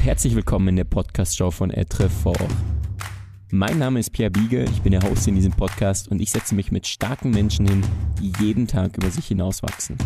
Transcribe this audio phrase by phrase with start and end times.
[0.00, 2.40] und herzlich willkommen in der Podcast-Show von Etre Fort.
[3.50, 6.54] Mein Name ist Pierre Biege, ich bin der Host in diesem Podcast und ich setze
[6.54, 7.82] mich mit starken Menschen hin,
[8.18, 9.98] die jeden Tag über sich hinauswachsen.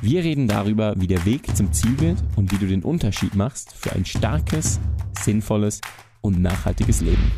[0.00, 3.72] Wir reden darüber, wie der Weg zum Ziel wird und wie du den Unterschied machst
[3.72, 4.80] für ein starkes,
[5.16, 5.80] sinnvolles
[6.20, 7.30] und nachhaltiges Leben.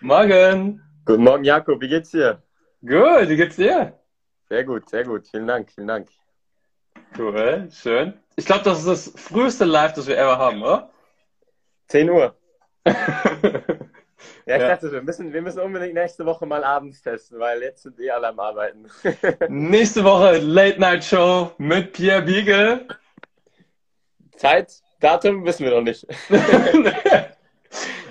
[0.00, 0.80] Morgen.
[1.04, 1.82] Guten Morgen, Jakob.
[1.82, 2.42] Wie geht's dir?
[2.80, 3.92] Gut, wie geht's dir?
[4.48, 5.28] Sehr gut, sehr gut.
[5.28, 6.08] Vielen Dank, vielen Dank.
[7.16, 8.14] Cool, schön.
[8.36, 10.90] Ich glaube, das ist das früheste Live, das wir ever haben, oder?
[11.88, 12.34] 10 Uhr.
[12.86, 12.94] ja,
[14.46, 17.82] Ja, ich dachte, wir müssen, wir müssen unbedingt nächste Woche mal abends testen, weil jetzt
[17.82, 18.86] sind eh alle am Arbeiten.
[19.48, 22.88] Nächste Woche Late Night Show mit Pierre Biegel.
[24.36, 26.06] Zeit, Datum wissen wir noch nicht.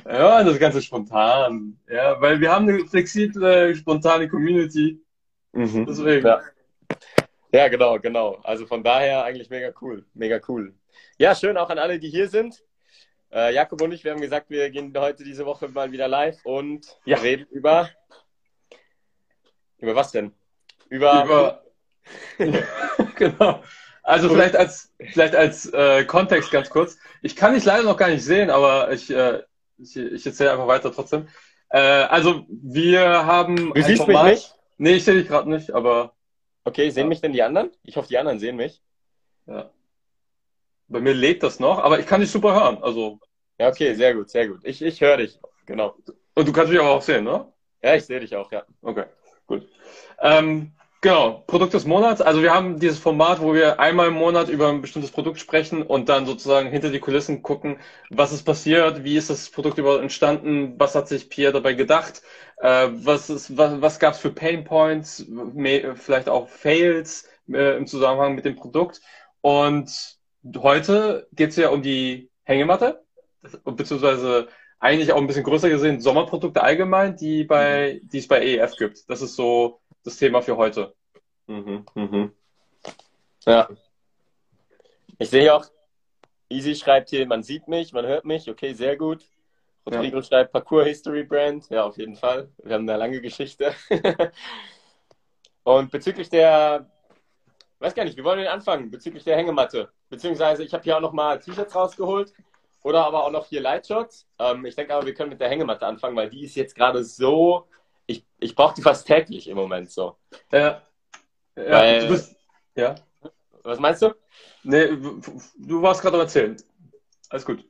[0.05, 1.77] ja, das Ganze spontan.
[1.89, 5.03] Ja, weil wir haben eine flexible, spontane Community.
[5.51, 5.85] Mhm.
[5.85, 6.25] Deswegen.
[6.25, 6.41] Ja.
[7.51, 8.39] Ja, genau, genau.
[8.43, 10.73] Also von daher eigentlich mega cool, mega cool.
[11.17, 12.63] Ja, schön auch an alle, die hier sind.
[13.31, 16.37] Äh, Jakob und ich, wir haben gesagt, wir gehen heute diese Woche mal wieder live
[16.43, 17.17] und Ja.
[17.17, 17.89] reden über.
[19.79, 20.33] Über was denn?
[20.89, 21.23] Über.
[21.25, 21.63] Über.
[23.15, 23.63] genau.
[24.03, 26.97] Also vielleicht als vielleicht als äh, Kontext ganz kurz.
[27.21, 29.43] Ich kann dich leider noch gar nicht sehen, aber ich, äh,
[29.77, 31.27] ich, ich erzähle einfach weiter trotzdem.
[31.69, 34.55] Äh, also wir haben Du siehst mich Format- nicht?
[34.77, 36.13] Nee, ich sehe dich gerade nicht, aber
[36.63, 37.07] Okay, sehen Ja.
[37.09, 37.71] mich denn die anderen?
[37.83, 38.81] Ich hoffe, die anderen sehen mich.
[39.47, 39.69] ja.
[40.87, 42.83] Bei mir lädt das noch, aber ich kann dich super hören.
[42.83, 43.17] Also
[43.57, 44.59] Ja, okay, sehr gut, sehr gut.
[44.65, 45.39] Ich, ich höre dich.
[45.65, 45.95] Genau.
[46.35, 47.51] und du kannst mich aber auch sehen, ne?
[47.81, 48.63] Ja, ich sehe dich auch, ja.
[48.81, 49.05] Okay,
[49.47, 49.69] gut.
[50.19, 52.21] Ähm, genau, Produkt des Monats.
[52.21, 55.81] Also wir haben dieses Format, wo wir einmal im Monat über ein bestimmtes Produkt sprechen
[55.83, 57.77] und dann sozusagen hinter die Kulissen gucken,
[58.09, 62.21] was ist passiert, wie ist das Produkt überhaupt entstanden, was hat sich Pierre dabei gedacht,
[62.57, 65.25] äh, was ist, was, was gab es für Pain Points,
[65.95, 69.01] vielleicht auch Fails äh, im Zusammenhang mit dem Produkt.
[69.41, 70.17] Und
[70.57, 73.03] heute geht es ja um die Hängematte,
[73.63, 74.47] beziehungsweise
[74.79, 79.09] eigentlich auch ein bisschen größer gesehen Sommerprodukte allgemein, die bei, die es bei EF gibt.
[79.09, 80.93] Das ist so das Thema für heute.
[81.47, 82.31] Mhm, mhm.
[83.45, 83.69] Ja.
[85.17, 85.65] Ich sehe auch,
[86.49, 89.25] Easy schreibt hier, man sieht mich, man hört mich, okay, sehr gut.
[89.85, 92.49] Rodrigo schreibt Parkour History Brand, ja, auf jeden Fall.
[92.63, 93.73] Wir haben eine lange Geschichte.
[95.63, 96.89] Und bezüglich der,
[97.79, 99.91] weiß gar nicht, wir wollen den anfangen, bezüglich der Hängematte.
[100.09, 102.33] Beziehungsweise, ich habe hier auch nochmal T-Shirts rausgeholt
[102.83, 104.27] oder aber auch noch hier Lightshots.
[104.39, 107.03] Ähm, ich denke aber, wir können mit der Hängematte anfangen, weil die ist jetzt gerade
[107.03, 107.67] so,
[108.11, 110.17] ich, ich brauche die fast täglich im Moment so.
[110.51, 110.81] Ja.
[111.55, 112.35] Ja, Weil- du bist,
[112.75, 112.95] ja.
[113.63, 114.15] Was meinst du?
[114.63, 116.55] Nee, du warst gerade am Erzählen.
[117.29, 117.63] Alles gut.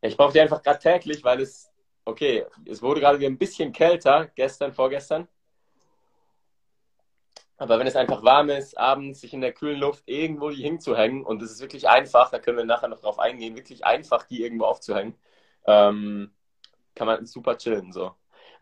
[0.00, 1.70] Ich brauche die einfach gerade täglich, weil es,
[2.04, 5.28] okay, es wurde gerade wieder ein bisschen kälter, gestern, vorgestern.
[7.56, 11.24] Aber wenn es einfach warm ist, abends sich in der kühlen Luft irgendwo die hinzuhängen
[11.24, 14.42] und es ist wirklich einfach, da können wir nachher noch drauf eingehen, wirklich einfach die
[14.42, 15.14] irgendwo aufzuhängen,
[15.66, 16.34] ähm,
[16.94, 18.14] kann man super chillen so.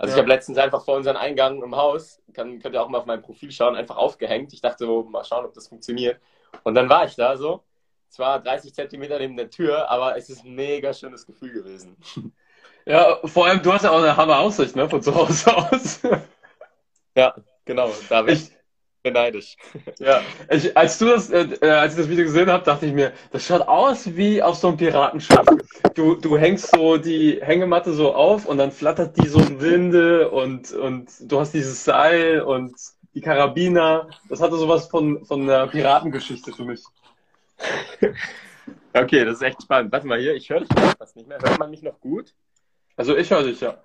[0.02, 0.16] Also Ja.
[0.16, 3.06] ich habe letztens einfach vor unserem Eingang im Haus, kann, könnt ihr auch mal auf
[3.06, 4.52] meinem Profil schauen, einfach aufgehängt.
[4.52, 6.20] Ich dachte so, mal schauen, ob das funktioniert.
[6.64, 7.62] Und dann war ich da so,
[8.08, 11.96] zwar 30 Zentimeter neben der Tür, aber es ist ein mega schönes Gefühl gewesen.
[12.84, 16.00] Ja, vor allem, du hast ja auch eine Hammer Aussicht, ne, von zu Hause aus.
[17.16, 17.32] Ja,
[17.64, 18.50] genau, da bin Ich,
[19.02, 19.56] ich beneidisch.
[19.98, 20.20] ja,
[20.50, 23.12] ich, als du das, äh, äh, als ich das Video gesehen habe, dachte ich mir,
[23.30, 25.44] das schaut aus wie auf so einem Piratenschiff.
[25.94, 30.30] Du, du hängst so die Hängematte so auf und dann flattert die so im Winde
[30.30, 32.74] und, und du hast dieses Seil und
[33.14, 34.08] die Karabiner.
[34.28, 36.82] Das hatte sowas von, von einer Piratengeschichte für mich.
[38.94, 39.90] Okay, das ist echt spannend.
[39.90, 40.68] Warte mal hier, ich höre dich
[40.98, 41.38] fast nicht mehr.
[41.38, 42.34] Hört man mich noch gut?
[42.94, 43.58] Also ich höre dich.
[43.60, 43.82] Ja,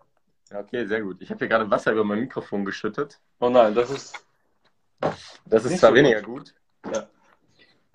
[0.53, 1.21] okay, sehr gut.
[1.21, 3.17] Ich habe hier gerade Wasser über mein Mikrofon geschüttet.
[3.39, 4.26] Oh nein, das ist,
[5.45, 6.53] Das ist Nicht zwar so weniger gut.
[6.93, 7.07] Ja.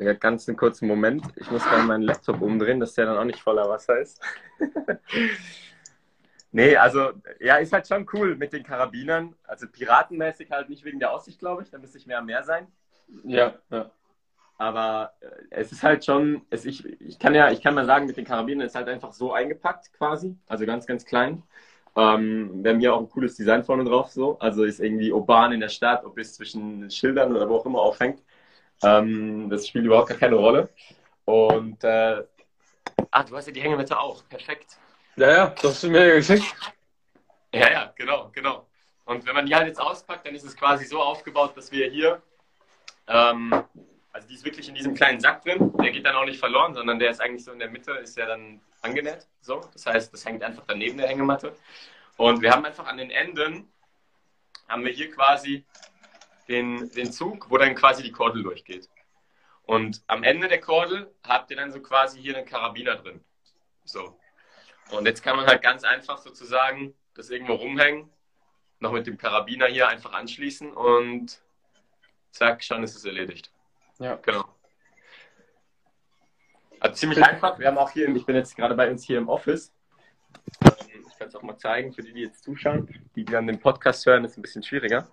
[0.00, 1.24] Ja, ganz einen kurzen Moment.
[1.36, 4.20] Ich muss gerade meinen Laptop umdrehen, dass der dann auch nicht voller Wasser ist.
[6.50, 9.36] nee, also, ja, ist halt schon cool mit den Karabinern.
[9.44, 11.70] Also piratenmäßig halt nicht wegen der Aussicht, glaube ich.
[11.70, 12.66] Da müsste ich mehr am Meer sein.
[13.24, 13.90] ja, ja.
[14.58, 18.06] Aber äh, es ist halt schon, es, ich, ich kann ja, ich kann mal sagen,
[18.06, 20.36] mit den Karabinern ist halt einfach so eingepackt quasi.
[20.46, 21.42] Also ganz, ganz klein.
[21.94, 24.38] Ähm, wir haben hier auch ein cooles Design vorne drauf, so.
[24.38, 27.80] Also ist irgendwie urban in der Stadt, ob es zwischen Schildern oder wo auch immer
[27.80, 28.22] aufhängt.
[28.82, 30.70] Ähm, das spielt überhaupt gar keine Rolle.
[31.24, 32.22] Und, äh,
[33.10, 34.26] ah, du hast ja die Hängematte auch.
[34.28, 34.78] Perfekt.
[35.16, 36.54] Ja, ja, das ist mir geschickt.
[37.52, 38.66] Ja, ja, genau, genau.
[39.04, 41.90] Und wenn man die halt jetzt auspackt, dann ist es quasi so aufgebaut, dass wir
[41.90, 42.22] hier,
[43.08, 43.52] ähm,
[44.12, 46.74] also die ist wirklich in diesem kleinen Sack drin, der geht dann auch nicht verloren,
[46.74, 49.26] sondern der ist eigentlich so in der Mitte, ist der dann angenäht.
[49.40, 51.56] So, das heißt, das hängt einfach daneben der Hängematte.
[52.18, 53.72] Und wir haben einfach an den Enden,
[54.68, 55.64] haben wir hier quasi
[56.48, 58.88] den, den Zug, wo dann quasi die Kordel durchgeht.
[59.62, 63.24] Und am Ende der Kordel habt ihr dann so quasi hier einen Karabiner drin.
[63.84, 64.18] So.
[64.90, 68.10] Und jetzt kann man halt ganz einfach sozusagen das irgendwo rumhängen,
[68.80, 71.40] noch mit dem Karabiner hier einfach anschließen und
[72.30, 73.50] zack, schon ist es erledigt.
[73.98, 74.16] Ja.
[74.16, 74.44] Genau.
[76.80, 77.58] Also ziemlich einfach.
[77.58, 79.72] Wir haben auch hier, ich bin jetzt gerade bei uns hier im Office.
[80.64, 82.86] Ähm, ich kann es auch mal zeigen für die, die jetzt zuschauen.
[83.14, 85.06] Die, die dann den Podcast hören, ist ein bisschen schwieriger.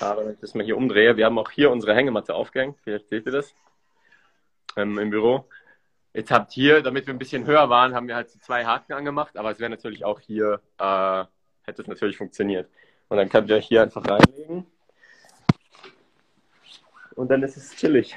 [0.00, 2.78] Aber wenn ich das mal hier umdrehe, wir haben auch hier unsere Hängematte aufgehängt.
[2.82, 3.54] Vielleicht seht ihr das
[4.76, 5.48] ähm, im Büro.
[6.14, 9.36] Jetzt habt hier, damit wir ein bisschen höher waren, haben wir halt zwei Haken angemacht,
[9.36, 11.24] aber es wäre natürlich auch hier, äh,
[11.62, 12.68] hätte es natürlich funktioniert.
[13.08, 14.66] Und dann könnt ihr euch hier einfach reinlegen.
[17.18, 18.16] Und dann ist es chillig.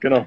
[0.00, 0.26] Genau.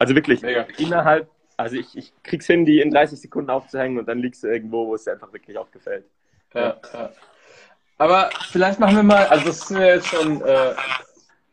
[0.00, 0.66] Also wirklich, Mega.
[0.76, 4.48] innerhalb, also ich, ich krieg's hin, die in 30 Sekunden aufzuhängen und dann liegst du
[4.48, 6.04] irgendwo, wo es dir einfach wirklich auch gefällt.
[6.54, 7.12] Ja, ja.
[7.98, 10.74] Aber vielleicht machen wir mal, also das sind ja jetzt schon, äh,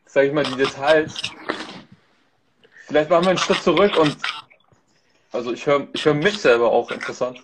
[0.07, 1.21] sag ich mal, die Details.
[2.87, 4.17] Vielleicht machen wir einen Schritt zurück und,
[5.31, 7.39] also ich höre ich hör mich selber auch interessant,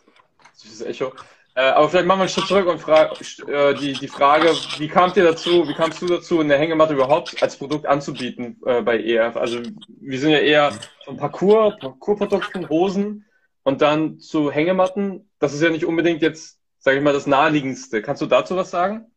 [0.63, 1.13] dieses Echo.
[1.57, 3.11] Äh, aber vielleicht machen wir einen Schritt zurück und fra
[3.47, 7.41] äh, die, die Frage, wie kamt ihr dazu, wie kamst du dazu, eine Hängematte überhaupt
[7.41, 9.37] als Produkt anzubieten äh, bei EF?
[9.37, 10.73] Also wir sind ja eher
[11.05, 13.25] von Parcours, Parcours-Produkten, Hosen
[13.63, 15.29] und dann zu Hängematten.
[15.39, 18.01] Das ist ja nicht unbedingt jetzt, sage ich mal, das naheliegendste.
[18.01, 19.11] Kannst du dazu was sagen?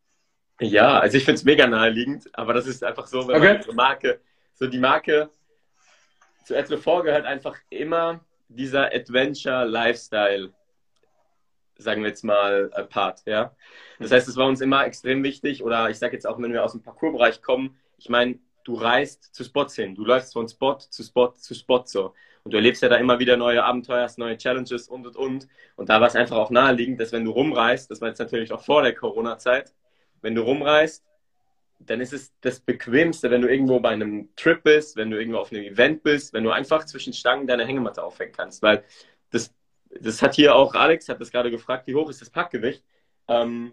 [0.61, 3.47] Ja, also ich finde es mega naheliegend, aber das ist einfach so, wenn Okay.
[3.49, 4.21] man unsere Marke,
[4.55, 5.29] so die Marke
[6.45, 10.53] zu Etrefort gehört einfach immer dieser Adventure-Lifestyle,
[11.79, 13.55] sagen wir jetzt mal, äh, Part, ja.
[13.99, 16.65] Das heißt, es war uns immer extrem wichtig, oder ich sage jetzt auch, wenn wir
[16.65, 20.79] aus dem Parcoursbereich kommen, ich meine, du reist zu Spots hin, du läufst von Spot
[20.79, 22.15] zu Spot zu Spot so.
[22.45, 25.49] Und du erlebst ja da immer wieder neue Abenteuer, neue Challenges und und und.
[25.77, 28.53] Und da war es einfach auch naheliegend, dass wenn du rumreist, das war jetzt natürlich
[28.53, 29.75] auch vor der Corona-Zeit,
[30.23, 31.05] wenn du rumreist,
[31.79, 35.39] dann ist es das Bequemste, wenn du irgendwo bei einem Trip bist, wenn du irgendwo
[35.39, 38.63] auf einem Event bist, wenn du einfach zwischen Stangen deine Hängematte aufhängen kannst.
[38.63, 38.85] Weil
[39.31, 39.55] das,
[40.01, 42.85] das hat hier auch Alex, hat das gerade gefragt, wie hoch ist das Packgewicht?
[43.29, 43.73] Ähm,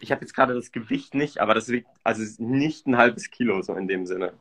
[0.00, 3.62] ich habe jetzt gerade das Gewicht nicht, aber das wiegt also nicht ein halbes Kilo
[3.62, 4.32] so in dem Sinne.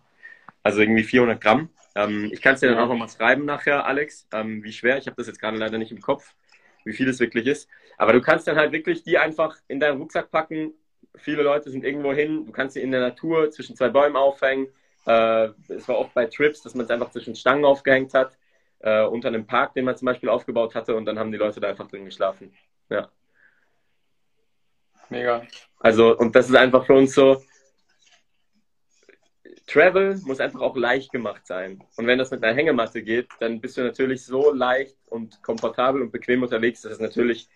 [0.64, 1.70] Also irgendwie 400 Gramm.
[1.96, 4.98] Ähm, ich kann es dir dann auch nochmal schreiben nachher, Alex, ähm, wie schwer.
[4.98, 6.36] Ich habe das jetzt gerade leider nicht im Kopf,
[6.84, 7.70] wie viel es wirklich ist.
[7.98, 10.74] Aber du kannst dann halt wirklich die einfach in deinen Rucksack packen.
[11.16, 12.46] Viele Leute sind irgendwo hin.
[12.46, 14.68] Du kannst sie in der Natur zwischen zwei Bäumen aufhängen.
[15.06, 18.38] Äh, es war oft bei Trips, dass man es einfach zwischen Stangen aufgehängt hat.
[18.80, 20.96] Äh, unter einem Park, den man zum Beispiel aufgebaut hatte.
[20.96, 22.54] Und dann haben die Leute da einfach drin geschlafen.
[22.90, 23.10] Ja.
[25.10, 25.46] Mega.
[25.80, 27.42] Also, und das ist einfach für uns so,
[29.68, 31.84] Travel muss einfach auch leicht gemacht sein.
[31.98, 36.02] Und wenn das mit einer Hängematte geht, dann bist du natürlich so leicht und komfortabel
[36.02, 37.50] und bequem unterwegs, dass es natürlich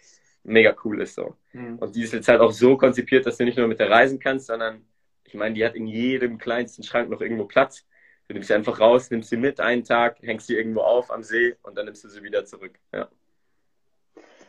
[0.44, 1.36] mega cool ist so.
[1.52, 1.78] Hm.
[1.80, 4.20] Und die ist jetzt halt auch so konzipiert, dass du nicht nur mit der reisen
[4.20, 4.86] kannst, sondern
[5.24, 7.88] ich meine, die hat in jedem kleinsten Schrank noch irgendwo Platz.
[8.32, 11.22] Du nimmst sie einfach raus, nimmst sie mit einen Tag, hängst sie irgendwo auf am
[11.22, 12.80] See und dann nimmst du sie wieder zurück.
[12.94, 13.10] Ja.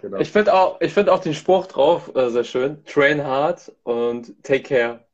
[0.00, 0.18] Genau.
[0.18, 2.84] Ich finde auch, ich finde auch den Spruch drauf äh, sehr schön.
[2.84, 5.04] Train hard und take care.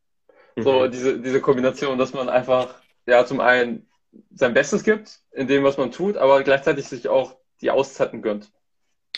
[0.59, 0.91] So Mhm.
[0.91, 2.75] diese, diese Kombination, dass man einfach,
[3.06, 3.88] ja, zum einen
[4.35, 8.53] sein Bestes gibt in dem, was man tut, aber gleichzeitig sich auch die Auszeiten gönnt.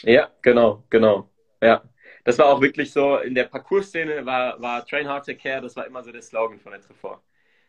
[0.03, 1.29] Ja, genau, genau.
[1.61, 1.83] Ja.
[2.23, 5.75] Das war auch wirklich so, in der Parcours-Szene war, war Train Hard, Take Care, das
[5.75, 7.21] war immer so der Slogan von der Trefort.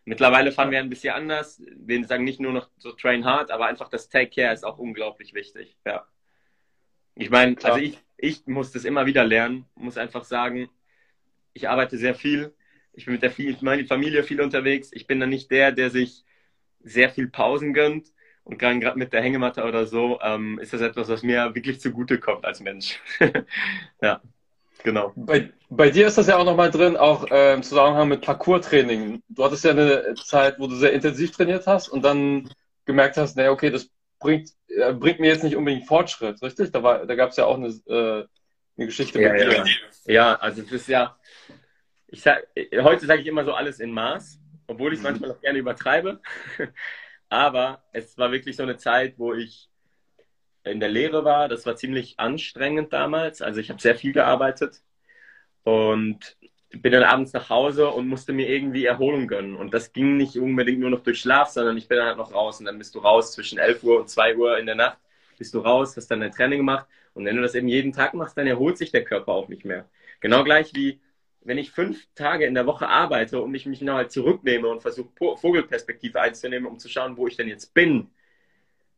[0.04, 1.62] Mittlerweile fahren wir ein bisschen anders.
[1.76, 4.80] Wir sagen nicht nur noch so Train Hard, aber einfach das Take Care ist auch
[4.80, 5.78] unglaublich wichtig.
[5.86, 6.08] Ja.
[7.16, 10.70] Ich meine, also ich, ich muss das immer wieder lernen, muss einfach sagen,
[11.54, 12.54] ich arbeite sehr viel.
[12.94, 14.90] Ich bin mit der viel, meine Familie viel unterwegs.
[14.92, 16.26] Ich bin dann nicht der, der sich
[16.80, 18.12] sehr viel Pausen gönnt.
[18.44, 22.20] Und gerade mit der Hängematte oder so ähm, ist das etwas, was mir wirklich zugute
[22.20, 23.00] kommt als Mensch.
[24.02, 24.22] ja,
[24.84, 25.14] genau.
[25.16, 29.22] Bei, bei dir ist das ja auch nochmal drin, auch äh, im Zusammenhang mit Parcours-Training.
[29.30, 32.50] Du hattest ja eine Zeit, wo du sehr intensiv trainiert hast und dann
[32.86, 36.72] gemerkt hast, naja, okay, das bringt, äh, bringt mir jetzt nicht unbedingt Fortschritt, richtig?
[36.72, 38.26] Da, war, da gab es ja auch eine, äh,
[38.78, 39.54] eine Geschichte Ja, mit dir.
[39.54, 39.66] ja.
[40.06, 41.18] ja, also es ist ja,
[42.08, 42.48] ich sag,
[42.82, 45.04] heute sage ich immer so alles in Maß, obwohl ich es Mhm.
[45.04, 46.22] manchmal auch gerne übertreibe.
[47.30, 49.71] Aber es war wirklich so eine Zeit, wo ich
[50.64, 51.48] in der Lehre war.
[51.48, 53.42] Das war ziemlich anstrengend damals.
[53.42, 54.82] Also ich habe sehr viel gearbeitet
[55.64, 56.38] und
[56.70, 59.56] bin dann abends nach Hause und musste mir irgendwie Erholung gönnen.
[59.56, 62.34] Und das ging nicht unbedingt nur noch durch Schlaf, sondern ich bin dann halt noch
[62.34, 62.60] raus.
[62.60, 64.98] Und dann bist du raus zwischen 11 Uhr und 2 Uhr in der Nacht.
[65.38, 66.88] Bist du raus, hast dann dein Training gemacht.
[67.14, 69.66] Und wenn du das eben jeden Tag machst, dann erholt sich der Körper auch nicht
[69.66, 69.90] mehr.
[70.22, 71.02] Genau gleich wie
[71.44, 74.82] wenn ich fünf Tage in der Woche arbeite und ich mich noch halt zurücknehme und
[74.82, 78.10] versuche, Vogelperspektive einzunehmen, um zu schauen, wo ich denn jetzt bin,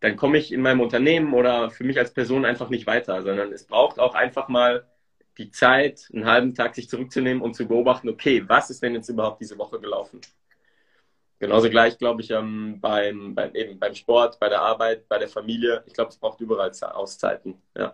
[0.04, 3.54] dann komme ich in meinem Unternehmen oder für mich als Person einfach nicht weiter, sondern
[3.54, 4.86] es braucht auch einfach mal
[5.38, 9.08] die Zeit, einen halben Tag sich zurückzunehmen und zu beobachten, okay, was ist denn jetzt
[9.08, 10.20] überhaupt diese Woche gelaufen?
[11.40, 15.30] Genauso gleich, glaube ich, ähm, beim, beim, eben beim Sport, bei der Arbeit, bei der
[15.30, 15.86] Familie.
[15.88, 17.62] Ich glaube, es braucht überall Auszeiten.
[17.78, 17.94] Ja.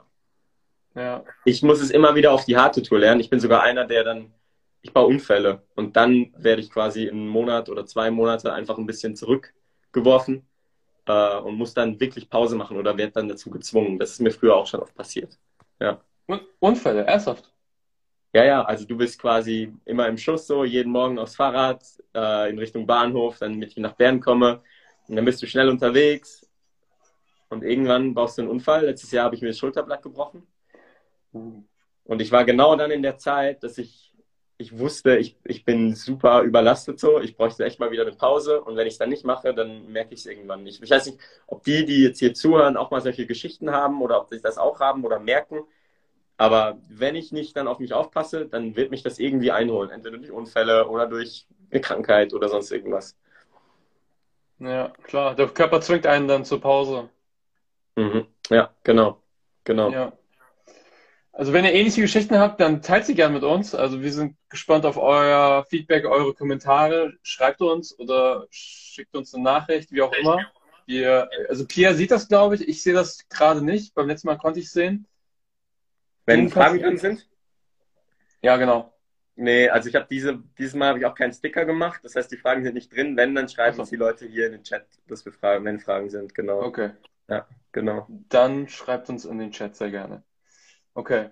[0.95, 1.23] ja.
[1.45, 3.21] Ich muss es immer wieder auf die harte Tour lernen.
[3.21, 4.33] Ich bin sogar einer, der dann,
[4.81, 8.87] ich baue Unfälle und dann werde ich quasi einen Monat oder zwei Monate einfach ein
[8.87, 10.48] bisschen zurückgeworfen
[11.09, 13.97] äh, und muss dann wirklich Pause machen oder werde dann dazu gezwungen.
[13.97, 15.37] Das ist mir früher auch schon oft passiert.
[15.79, 15.99] Ja.
[16.59, 17.51] Unfälle, ernsthaft?
[18.31, 22.51] Ja, ja, also du bist quasi immer im Schuss so, jeden Morgen aufs Fahrrad äh,
[22.51, 24.61] in Richtung Bahnhof, dann mit ich nach Bern komme
[25.07, 26.47] und dann bist du schnell unterwegs
[27.49, 28.85] und irgendwann baust du einen Unfall.
[28.85, 30.45] Letztes Jahr habe ich mir das Schulterblatt gebrochen
[31.31, 34.08] und ich war genau dann in der Zeit, dass ich,
[34.59, 38.61] ich wusste, ich, ich bin super überlastet so, ich bräuchte echt mal wieder eine Pause
[38.61, 40.83] und wenn ich es dann nicht mache, dann merke ich es irgendwann nicht.
[40.83, 44.21] Ich weiß nicht, ob die, die jetzt hier zuhören, auch mal solche Geschichten haben oder
[44.21, 45.65] ob sie das auch haben oder merken
[46.39, 49.89] aber wenn ich nicht dann auf mich aufpasse, dann wird mich das irgendwie einholen.
[49.89, 53.17] Entweder durch Unfälle oder durch eine Krankheit oder sonst irgendwas.
[54.59, 55.35] Ja, klar.
[55.35, 57.09] Der Körper zwingt einen dann zur Pause.
[57.97, 58.25] Mhm.
[58.49, 59.21] Ja, genau.
[59.65, 59.91] Genau.
[59.91, 60.13] Ja.
[61.39, 63.73] Also wenn ihr ähnliche Geschichten habt, dann teilt sie gerne mit uns.
[63.73, 67.13] Also wir sind gespannt auf euer Feedback, eure Kommentare.
[67.23, 70.45] Schreibt uns oder schickt uns eine Nachricht, wie auch immer.
[70.85, 72.67] Wir, also Pia sieht das, glaube ich.
[72.67, 73.95] Ich sehe das gerade nicht.
[73.95, 75.07] Beim letzten Mal konnte ich es sehen.
[76.25, 77.25] Wenn Fragen drin sind?
[78.41, 78.93] Ja, genau.
[79.37, 82.01] Nee, also ich habe diese, dieses Mal habe ich auch keinen Sticker gemacht.
[82.03, 83.15] Das heißt, die Fragen sind nicht drin.
[83.15, 86.09] Wenn, dann schreiben uns die Leute hier in den Chat, dass wir fragen, wenn Fragen
[86.09, 86.63] sind, genau.
[86.63, 86.89] Okay.
[87.29, 88.07] Ja, genau.
[88.27, 90.21] Dann schreibt uns in den Chat sehr gerne.
[90.99, 91.29] Okay.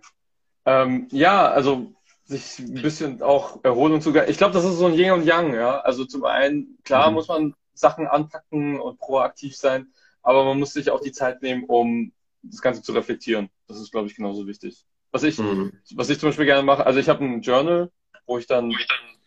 [0.66, 1.94] Ähm, ja, also
[2.24, 4.30] sich ein bisschen auch erholen und sogar.
[4.30, 5.82] Ich glaube, das ist so ein Yin und Yang, ja.
[5.82, 7.16] Also zum einen, klar mhm.
[7.16, 9.92] muss man Sachen anpacken und proaktiv sein,
[10.24, 13.50] aber man muss sich auch die Zeit nehmen, um das Ganze zu reflektieren.
[13.68, 14.86] Das ist, glaube ich, genauso wichtig.
[15.12, 15.74] Was ich, mhm.
[15.96, 17.92] was ich zum Beispiel gerne mache, also ich habe ein Journal,
[18.26, 18.74] wo ich dann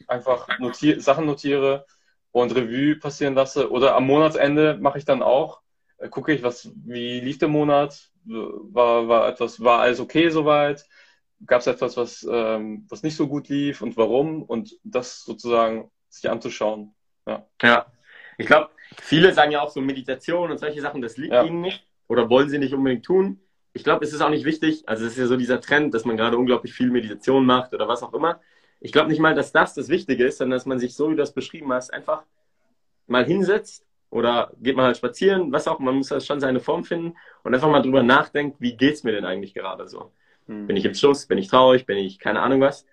[0.09, 1.85] einfach notier Sachen notiere
[2.33, 3.71] und Revue passieren lasse.
[3.71, 5.61] Oder am Monatsende mache ich dann auch,
[5.99, 10.87] äh, gucke ich, was, wie lief der Monat, war, war etwas, war alles okay soweit,
[11.47, 15.91] gab es etwas, was, ähm, was nicht so gut lief und warum und das sozusagen
[16.09, 16.95] sich anzuschauen.
[17.27, 17.47] Ja.
[17.63, 17.87] ja.
[18.39, 21.45] Ich glaube, viele sagen ja auch so Meditation und solche Sachen, das liegt ja.
[21.45, 23.41] ihnen nicht oder wollen sie nicht unbedingt tun.
[23.73, 24.89] Ich glaube, es ist auch nicht wichtig.
[24.89, 27.87] Also es ist ja so dieser Trend, dass man gerade unglaublich viel Meditation macht oder
[27.87, 28.41] was auch immer.
[28.81, 31.13] Ich glaube nicht mal, dass das das Wichtige ist, sondern dass man sich so, wie
[31.13, 32.25] du das beschrieben hast, einfach
[33.07, 35.79] mal hinsetzt oder geht mal halt spazieren, was auch.
[35.79, 39.13] Man muss halt schon seine Form finden und einfach mal drüber nachdenkt, wie geht's mir
[39.13, 40.13] denn eigentlich gerade so?
[40.47, 40.67] Hm.
[40.67, 41.27] Bin ich im Schuss?
[41.27, 41.87] Bin ich traurig?
[41.87, 42.87] Bin ich keine Ahnung was?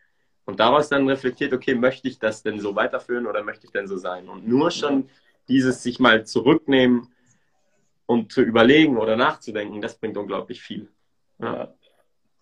[0.46, 3.88] Und daraus dann reflektiert, okay, möchte ich das denn so weiterführen oder möchte ich denn
[3.88, 4.30] so sein?
[4.30, 5.10] Und nur schon
[5.50, 7.10] dieses sich mal zurücknehmen
[8.06, 10.88] und zu überlegen oder nachzudenken, das bringt unglaublich viel.
[11.40, 11.54] Ja.
[11.54, 11.74] ja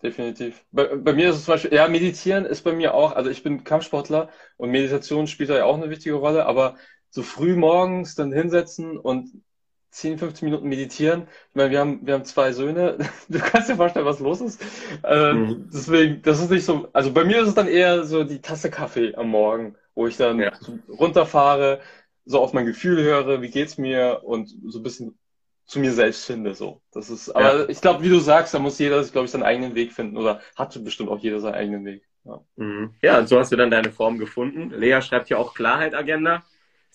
[0.02, 0.64] definitiv.
[0.70, 3.42] Bei, bei, mir ist es zum Beispiel, ja, meditieren ist bei mir auch, also ich
[3.42, 6.76] bin Kampfsportler und Meditation spielt da ja auch eine wichtige Rolle, aber
[7.10, 9.42] so früh morgens dann hinsetzen und
[9.90, 11.22] 10, 15 Minuten meditieren.
[11.48, 12.98] Ich meine, wir haben, wir haben zwei Söhne.
[13.28, 14.62] Du kannst dir vorstellen, was los ist.
[15.02, 15.70] Äh, mhm.
[15.72, 18.70] Deswegen, das ist nicht so, also bei mir ist es dann eher so die Tasse
[18.70, 20.52] Kaffee am Morgen, wo ich dann ja.
[20.88, 21.80] runterfahre,
[22.26, 25.18] so auf mein Gefühl höre, wie geht's mir und so ein bisschen
[25.64, 26.54] zu mir selbst finde.
[26.54, 26.82] So.
[26.92, 27.68] Das ist, aber ja.
[27.68, 30.40] ich glaube, wie du sagst, da muss jeder, glaube ich, seinen eigenen Weg finden oder
[30.56, 32.02] hat bestimmt auch jeder seinen eigenen Weg.
[32.24, 32.40] Ja.
[32.56, 32.94] Mhm.
[33.02, 34.70] ja, so hast du dann deine Form gefunden.
[34.70, 36.44] Lea schreibt ja auch Klarheit-Agenda.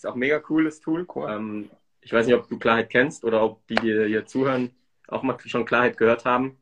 [0.02, 1.06] Ist auch ein mega cooles Tool.
[1.14, 1.30] Cool.
[1.30, 1.70] Ähm,
[2.02, 4.72] ich weiß nicht, ob du Klarheit kennst oder ob die, die hier zuhören,
[5.08, 6.58] auch mal schon Klarheit gehört haben.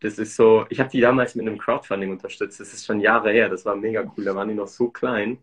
[0.00, 2.60] Das ist so, ich habe die damals mit einem Crowdfunding unterstützt.
[2.60, 3.48] Das ist schon Jahre her.
[3.48, 4.24] Das war mega cool.
[4.24, 5.38] Da waren die noch so klein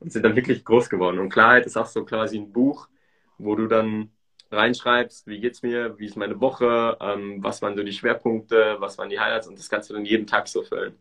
[0.00, 1.18] und sind dann wirklich groß geworden.
[1.18, 2.88] Und Klarheit ist auch so quasi ein Buch,
[3.36, 4.10] wo du dann
[4.50, 8.96] reinschreibst, wie geht's mir, wie ist meine Woche, ähm, was waren so die Schwerpunkte, was
[8.96, 10.98] waren die Highlights und das kannst du dann jeden Tag so füllen.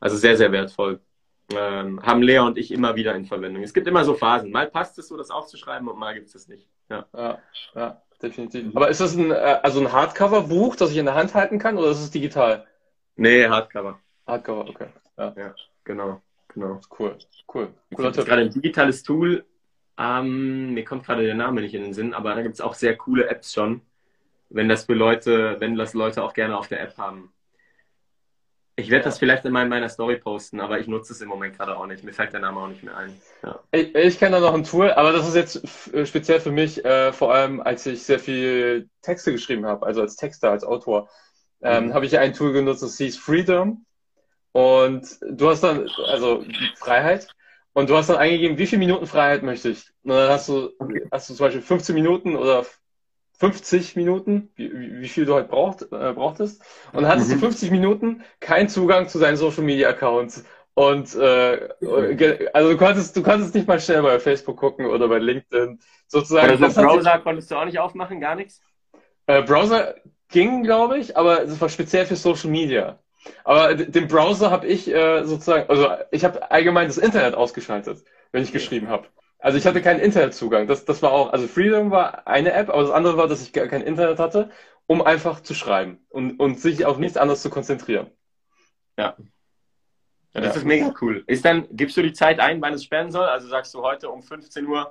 [0.00, 1.00] Also sehr, sehr wertvoll.
[1.52, 3.62] Ähm, haben Lea und ich immer wieder in Verwendung.
[3.62, 4.50] Es gibt immer so Phasen.
[4.50, 6.68] Mal passt es so, das aufzuschreiben und mal gibt es es nicht.
[6.88, 7.06] Ja.
[7.14, 7.38] ja,
[7.74, 8.74] ja, definitiv.
[8.74, 11.76] Aber ist das ein, äh, also ein Hardcover-Buch, das ich in der Hand halten kann
[11.76, 12.66] oder ist es digital?
[13.16, 13.98] Nee, Hardcover.
[14.26, 14.86] Hardcover, okay.
[15.18, 16.22] Ja, ja genau.
[16.48, 16.80] Genau.
[16.98, 17.16] Cool,
[17.52, 17.68] cool.
[17.94, 18.26] Cooler Tipp.
[18.26, 19.44] gerade ein digitales Tool,
[19.98, 22.74] ähm, mir kommt gerade der Name nicht in den Sinn, aber da gibt es auch
[22.74, 23.80] sehr coole Apps schon,
[24.50, 27.32] wenn das für Leute, wenn das Leute auch gerne auf der App haben.
[28.76, 29.10] Ich werde ja.
[29.10, 32.02] das vielleicht in meiner Story posten, aber ich nutze es im Moment gerade auch nicht.
[32.02, 33.20] Mir fällt der Name auch nicht mehr ein.
[33.44, 33.60] Ja.
[33.70, 36.84] Ich, ich kenne da noch ein Tool, aber das ist jetzt äh, speziell für mich,
[36.84, 41.08] äh, vor allem als ich sehr viel Texte geschrieben habe, also als Texter, als Autor,
[41.62, 41.94] ähm, mhm.
[41.94, 43.86] habe ich ein Tool genutzt, das hieß Freedom.
[44.50, 46.44] Und du hast dann, also
[46.76, 47.28] Freiheit.
[47.74, 49.90] Und du hast dann eingegeben, wie viele Minuten Freiheit möchte ich?
[50.04, 50.70] Und dann hast du,
[51.10, 52.64] hast du zum Beispiel 15 Minuten oder
[53.38, 56.62] 50 Minuten, wie, wie viel du halt braucht, äh, brauchtest.
[56.92, 57.34] Und dann hattest mhm.
[57.34, 61.68] du 50 Minuten keinen Zugang zu deinen Social Media Accounts Und äh,
[62.52, 65.80] also du konntest, du konntest nicht mal schnell bei Facebook gucken oder bei LinkedIn.
[66.06, 66.56] Sozusagen.
[66.56, 68.60] Oder so Browser konntest du auch nicht aufmachen, gar nichts?
[69.26, 69.94] Äh, Browser
[70.28, 72.98] ging, glaube ich, aber es war speziell für Social Media.
[73.44, 78.42] Aber den Browser habe ich äh, sozusagen, also ich habe allgemein das Internet ausgeschaltet, wenn
[78.42, 79.06] ich geschrieben habe.
[79.44, 80.66] Also ich hatte keinen Internetzugang.
[80.66, 83.52] Das, das war auch, also Freedom war eine App, aber das andere war, dass ich
[83.52, 84.48] kein Internet hatte,
[84.86, 88.10] um einfach zu schreiben und, und sich auf nichts anderes zu konzentrieren.
[88.96, 89.14] Ja.
[90.32, 90.60] ja das ja.
[90.60, 91.24] ist mega cool.
[91.26, 93.26] Ist dann, gibst du die Zeit ein, wann es sperren soll?
[93.26, 94.90] Also sagst du heute um 15 Uhr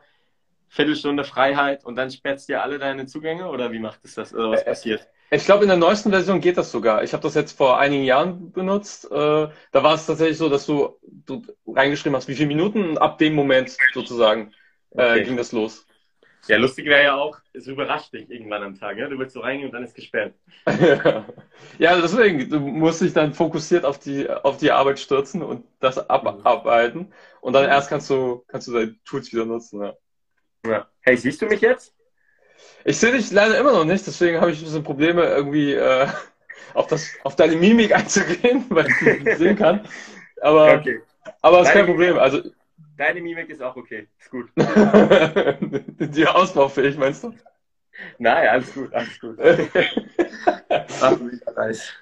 [0.68, 4.36] Viertelstunde Freiheit und dann sperrst dir alle deine Zugänge oder wie macht es das?
[4.36, 5.08] Oder was äh, passiert?
[5.34, 7.04] Ich glaube, in der neuesten Version geht das sogar.
[7.04, 9.06] Ich habe das jetzt vor einigen Jahren benutzt.
[9.06, 12.98] Äh, da war es tatsächlich so, dass du, du reingeschrieben hast, wie viele Minuten und
[13.00, 14.54] ab dem Moment sozusagen
[14.92, 15.24] äh, okay.
[15.24, 15.88] ging das los.
[16.48, 18.98] Ja, lustig wäre ja auch, es überrascht dich irgendwann am Tag.
[18.98, 19.08] Ja?
[19.08, 20.34] Du willst so reingehen und dann ist gesperrt.
[21.80, 25.98] ja, deswegen, du musst dich dann fokussiert auf die, auf die Arbeit stürzen und das
[26.10, 27.14] abarbeiten.
[27.42, 29.82] Und dann erst kannst du, kannst du deine Tools wieder nutzen.
[29.82, 29.94] Ja.
[30.66, 30.88] Ja.
[31.02, 31.93] Hey, siehst du mich jetzt?
[32.86, 36.08] Ich sehe dich leider immer noch nicht, deswegen habe ich ein bisschen Probleme, irgendwie äh,
[36.74, 39.88] auf, das, auf deine Mimik einzugehen, weil ich dich nicht sehen kann.
[40.42, 41.02] Aber, okay.
[41.42, 42.18] aber ist kein Problem.
[42.18, 42.42] Also,
[42.98, 44.08] deine Mimik ist auch okay.
[44.20, 44.50] Ist gut.
[44.56, 47.34] Die ausbaufähig, meinst du?
[48.18, 49.38] Nein, alles gut, alles gut.
[51.02, 51.18] Ach,
[51.56, 51.94] nice.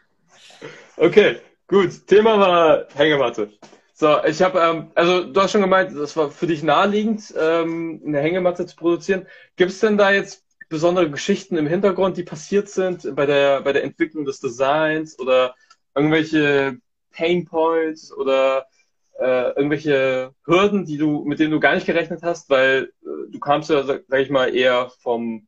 [0.98, 1.38] Okay,
[1.68, 2.08] gut.
[2.08, 3.52] Thema war Hängematte.
[3.94, 8.02] So, ich habe, ähm, also du hast schon gemeint, das war für dich naheliegend, ähm,
[8.06, 9.28] eine Hängematte zu produzieren.
[9.58, 13.74] Gibt es denn da jetzt besondere Geschichten im Hintergrund, die passiert sind bei der, bei
[13.74, 15.54] der Entwicklung des Designs oder
[15.94, 16.78] irgendwelche
[17.12, 18.66] Pain Points oder
[19.20, 23.40] äh, irgendwelche Hürden, die du, mit denen du gar nicht gerechnet hast, weil äh, du
[23.40, 25.48] kamst ja, sag, sag ich mal, eher vom,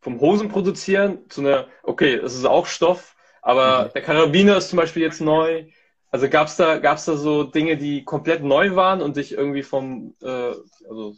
[0.00, 3.92] vom Hosen produzieren zu einer, okay, es ist auch Stoff, aber mhm.
[3.92, 5.66] der Karabiner ist zum Beispiel jetzt neu
[6.10, 9.62] also gab es da, gab's da so Dinge, die komplett neu waren und dich irgendwie
[9.62, 10.54] vom, äh,
[10.88, 11.14] also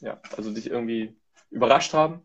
[0.00, 1.16] ja, also dich irgendwie
[1.50, 2.22] überrascht haben?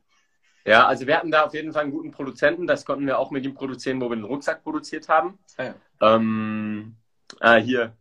[0.65, 2.67] Ja, also wir hatten da auf jeden Fall einen guten Produzenten.
[2.67, 5.37] Das konnten wir auch mit ihm produzieren, wo wir den Rucksack produziert haben.
[5.57, 5.75] Ah, ja.
[6.01, 6.95] ähm,
[7.39, 7.93] ah, hier.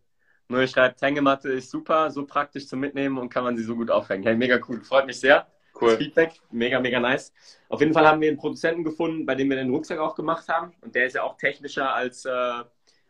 [0.48, 3.90] Nur schreibt, Hängematte ist super, so praktisch zum Mitnehmen und kann man sie so gut
[3.90, 4.24] aufhängen.
[4.24, 4.82] Hey, mega cool.
[4.82, 5.46] Freut mich sehr.
[5.80, 5.90] Cool.
[5.90, 7.32] Das Feedback, mega, mega nice.
[7.68, 10.46] Auf jeden Fall haben wir einen Produzenten gefunden, bei dem wir den Rucksack auch gemacht
[10.48, 10.72] haben.
[10.82, 12.62] Und der ist ja auch technischer als äh,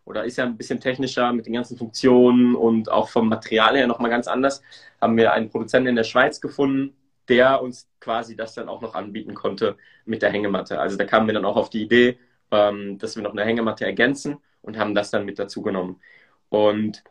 [0.04, 3.86] oder ist ja ein bisschen technischer mit den ganzen Funktionen und auch vom Material her
[3.86, 4.62] nochmal ganz anders,
[5.00, 6.96] haben wir einen Produzenten in der Schweiz gefunden,
[7.28, 10.80] der uns quasi das dann auch noch anbieten konnte mit der Hängematte.
[10.80, 12.18] Also da kamen wir dann auch auf die Idee,
[12.50, 16.00] ähm, dass wir noch eine Hängematte ergänzen und haben das dann mit dazu genommen.
[16.48, 17.02] Und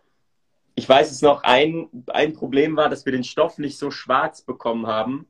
[0.75, 4.41] ich weiß es noch, ein, ein Problem war, dass wir den Stoff nicht so schwarz
[4.41, 5.27] bekommen haben,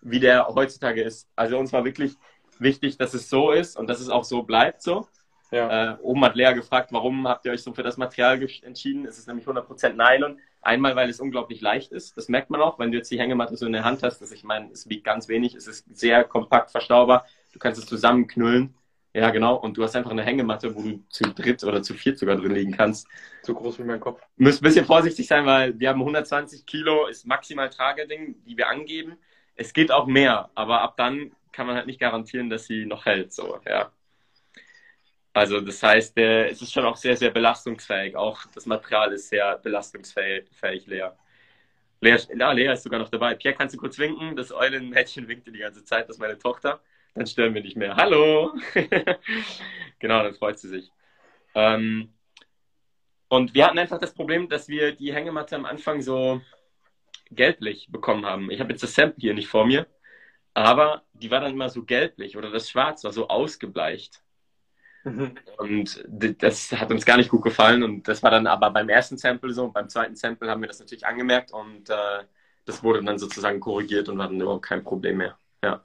[0.00, 1.28] wie der heutzutage ist.
[1.36, 2.14] Also uns war wirklich
[2.58, 5.06] wichtig, dass es so ist und dass es auch so bleibt so.
[5.50, 5.94] Ja.
[5.94, 9.04] Äh, oben hat Lea gefragt, warum habt ihr euch so für das Material entschieden?
[9.06, 10.38] Es ist nämlich 100% Nylon.
[10.62, 12.16] Einmal, weil es unglaublich leicht ist.
[12.16, 14.20] Das merkt man auch, wenn du jetzt die Hängematte so in der Hand hast.
[14.20, 15.54] Dass ich meine, es wiegt ganz wenig.
[15.54, 17.26] Es ist sehr kompakt verstaubar.
[17.52, 18.74] Du kannst es zusammenknüllen.
[19.12, 19.56] Ja, genau.
[19.56, 22.54] Und du hast einfach eine Hängematte, wo du zu dritt oder zu viert sogar drin
[22.54, 23.08] liegen kannst.
[23.42, 24.20] Zu groß wie mein Kopf.
[24.36, 28.56] Du musst ein bisschen vorsichtig sein, weil wir haben 120 Kilo, ist maximal Trageding, die
[28.56, 29.16] wir angeben.
[29.56, 33.04] Es geht auch mehr, aber ab dann kann man halt nicht garantieren, dass sie noch
[33.04, 33.32] hält.
[33.32, 33.90] So, ja.
[35.32, 38.16] Also das heißt, äh, es ist schon auch sehr, sehr belastungsfähig.
[38.16, 41.10] Auch das Material ist sehr belastungsfähig, Lea.
[42.00, 43.34] Lea, ja, Lea ist sogar noch dabei.
[43.34, 44.34] Pierre, kannst du kurz winken?
[44.36, 46.80] Das Eulenmädchen winkte die ganze Zeit, das ist meine Tochter.
[47.14, 47.96] Dann stören wir nicht mehr.
[47.96, 48.52] Hallo!
[49.98, 50.90] genau, dann freut sie sich.
[51.54, 52.12] Ähm,
[53.28, 56.40] und wir hatten einfach das Problem, dass wir die Hängematte am Anfang so
[57.30, 58.50] gelblich bekommen haben.
[58.50, 59.86] Ich habe jetzt das Sample hier nicht vor mir,
[60.54, 64.22] aber die war dann immer so gelblich oder das Schwarz war so ausgebleicht.
[65.04, 65.34] Mhm.
[65.56, 66.04] Und
[66.42, 67.82] das hat uns gar nicht gut gefallen.
[67.82, 69.64] Und das war dann aber beim ersten Sample so.
[69.64, 72.24] Und beim zweiten Sample haben wir das natürlich angemerkt und äh,
[72.64, 75.38] das wurde dann sozusagen korrigiert und war dann überhaupt kein Problem mehr.
[75.62, 75.84] Ja.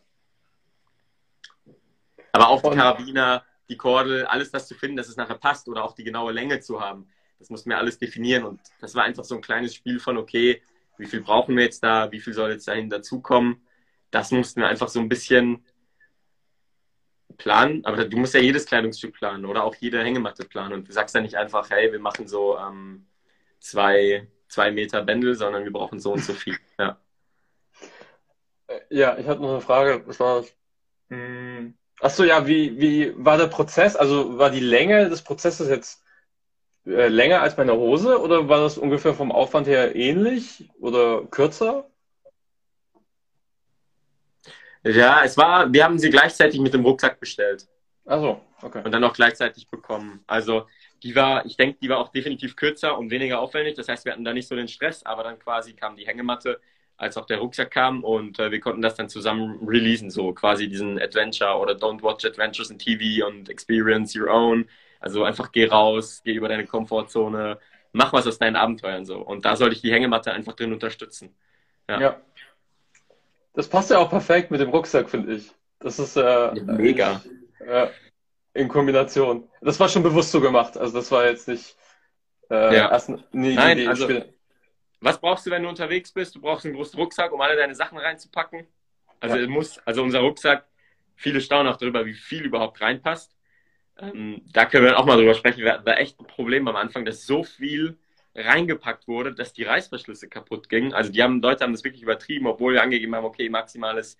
[2.33, 5.83] Aber auch die Karabiner, die Kordel, alles das zu finden, dass es nachher passt oder
[5.83, 7.07] auch die genaue Länge zu haben,
[7.39, 8.43] das mussten wir alles definieren.
[8.43, 10.61] Und das war einfach so ein kleines Spiel von, okay,
[10.97, 13.65] wie viel brauchen wir jetzt da, wie viel soll jetzt dahin dazukommen.
[14.11, 15.65] Das mussten wir einfach so ein bisschen
[17.37, 20.91] planen, aber du musst ja jedes Kleidungsstück planen oder auch jede Hängematte planen und du
[20.91, 23.07] sagst ja nicht einfach, hey, wir machen so ähm,
[23.59, 26.57] zwei, zwei Meter Bändel, sondern wir brauchen so und so viel.
[26.79, 26.99] Ja,
[28.67, 30.03] äh, ja ich hatte noch eine Frage.
[30.07, 30.55] Was war das?
[31.09, 31.77] Hm.
[32.01, 33.95] Achso, ja, wie, wie war der Prozess?
[33.95, 36.03] Also war die Länge des Prozesses jetzt
[36.85, 41.25] äh, länger als bei einer Hose oder war das ungefähr vom Aufwand her ähnlich oder
[41.25, 41.89] kürzer?
[44.85, 47.67] Ja, es war, wir haben sie gleichzeitig mit dem Rucksack bestellt.
[48.05, 48.83] Ach so, okay.
[48.83, 50.23] Und dann auch gleichzeitig bekommen.
[50.27, 50.67] Also
[51.01, 53.75] die war, ich denke, die war auch definitiv kürzer und weniger aufwendig.
[53.75, 56.59] Das heißt, wir hatten da nicht so den Stress, aber dann quasi kam die Hängematte,
[56.97, 60.69] als auch der Rucksack kam und äh, wir konnten das dann zusammen releasen, so quasi
[60.69, 64.69] diesen Adventure oder Don't Watch Adventures in TV und Experience Your Own.
[64.99, 67.59] Also einfach geh raus, geh über deine Komfortzone,
[67.91, 69.17] mach was aus deinen Abenteuern so.
[69.17, 71.35] Und da sollte ich die Hängematte einfach drin unterstützen.
[71.89, 71.99] Ja.
[71.99, 72.21] ja.
[73.55, 75.51] Das passt ja auch perfekt mit dem Rucksack, finde ich.
[75.79, 77.21] Das ist äh, mega.
[77.59, 77.87] Äh,
[78.53, 79.49] in Kombination.
[79.61, 80.77] Das war schon bewusst so gemacht.
[80.77, 81.75] Also das war jetzt nicht
[82.49, 82.91] äh, ja.
[82.91, 84.07] erst Idee, Nein, also,
[85.01, 86.35] was brauchst du, wenn du unterwegs bist?
[86.35, 88.65] Du brauchst einen großen Rucksack, um alle deine Sachen reinzupacken.
[89.19, 89.47] Also ja.
[89.47, 90.65] muss, also unser Rucksack,
[91.15, 93.35] viele staunen auch darüber, wie viel überhaupt reinpasst.
[93.97, 95.63] Ähm, da können wir auch mal drüber sprechen.
[95.63, 97.97] Wir hatten da echt ein Problem am Anfang, dass so viel
[98.35, 100.93] reingepackt wurde, dass die Reißverschlüsse kaputt gingen.
[100.93, 104.17] Also die haben, Leute haben das wirklich übertrieben, obwohl wir angegeben haben, okay, maximales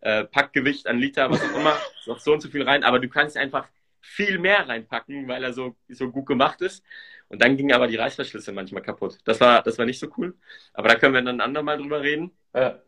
[0.00, 2.98] äh, Packgewicht an Liter, was auch immer, ist noch so und so viel rein, aber
[2.98, 3.68] du kannst einfach
[4.00, 6.84] viel mehr reinpacken, weil er so, so gut gemacht ist.
[7.28, 9.18] Und dann gingen aber die Reißverschlüsse manchmal kaputt.
[9.24, 10.34] Das war, das war nicht so cool.
[10.72, 12.30] Aber da können wir dann ein andermal drüber reden.
[12.54, 12.80] Ja.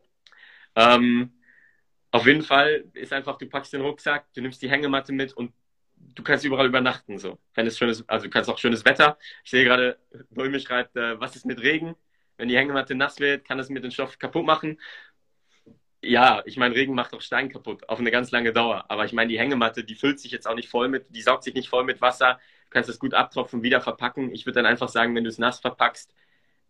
[0.74, 1.32] Ähm,
[2.10, 5.52] auf jeden Fall ist einfach, du packst den Rucksack, du nimmst die Hängematte mit und
[6.14, 7.18] du kannst überall übernachten.
[7.18, 7.38] So.
[7.54, 9.18] Wenn es schönes, also du kannst auch schönes Wetter.
[9.44, 9.98] Ich sehe gerade,
[10.30, 11.94] Bäume schreibt, äh, was ist mit Regen?
[12.36, 14.80] Wenn die Hängematte nass wird, kann es mit dem Stoff kaputt machen.
[16.02, 18.86] Ja, ich meine, Regen macht auch Stein kaputt, auf eine ganz lange Dauer.
[18.88, 21.44] Aber ich meine, die Hängematte, die füllt sich jetzt auch nicht voll mit, die saugt
[21.44, 22.40] sich nicht voll mit Wasser.
[22.64, 24.32] Du kannst es gut abtropfen, wieder verpacken.
[24.32, 26.14] Ich würde dann einfach sagen, wenn du es nass verpackst,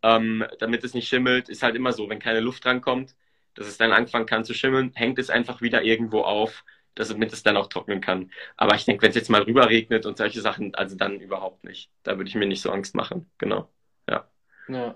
[0.03, 3.15] ähm, damit es nicht schimmelt, ist halt immer so, wenn keine Luft drankommt,
[3.55, 7.43] dass es dann anfangen kann zu schimmeln, hängt es einfach wieder irgendwo auf, damit es
[7.43, 8.31] dann auch trocknen kann.
[8.57, 11.65] Aber ich denke, wenn es jetzt mal rüber regnet und solche Sachen, also dann überhaupt
[11.65, 11.91] nicht.
[12.03, 13.31] Da würde ich mir nicht so Angst machen.
[13.39, 13.71] Genau.
[14.09, 14.29] Ja.
[14.69, 14.95] ja.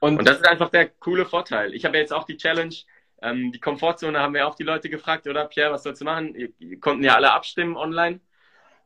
[0.00, 1.74] Und, und das ist einfach der coole Vorteil.
[1.74, 2.74] Ich habe jetzt auch die Challenge,
[3.20, 6.34] ähm, die Komfortzone haben wir auch die Leute gefragt, oder Pierre, was sollst du machen?
[6.34, 8.20] Ihr, ihr konnten ja alle abstimmen online.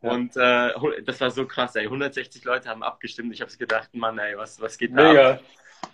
[0.01, 0.11] Ja.
[0.11, 1.85] Und äh, das war so krass, ey.
[1.85, 3.33] 160 Leute haben abgestimmt.
[3.33, 5.13] Ich habe gedacht, Mann, ey, was, was geht da?
[5.13, 5.41] Mega.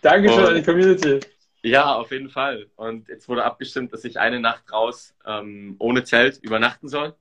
[0.00, 1.20] Dankeschön und, an die Community.
[1.70, 2.66] Ja, auf jeden Fall.
[2.76, 7.14] Und jetzt wurde abgestimmt, dass ich eine Nacht raus ähm, ohne Zelt übernachten soll.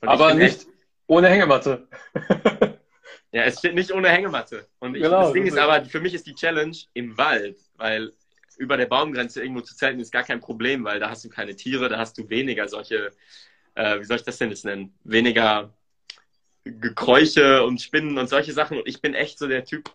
[0.00, 0.66] Und Aber nicht echt...
[1.06, 1.88] ohne Hängematte.
[3.32, 4.66] ja, es steht nicht ohne Hängematte.
[4.78, 8.12] Und ich, genau, das Ding ist aber, für mich ist die Challenge im Wald, weil
[8.58, 11.56] über der Baumgrenze irgendwo zu zelten ist gar kein Problem, weil da hast du keine
[11.56, 13.10] Tiere, da hast du weniger solche,
[13.74, 15.74] äh, wie soll ich das denn jetzt nennen, weniger
[16.64, 18.78] Gekräuche und Spinnen und solche Sachen.
[18.78, 19.90] Und ich bin echt so der Typ,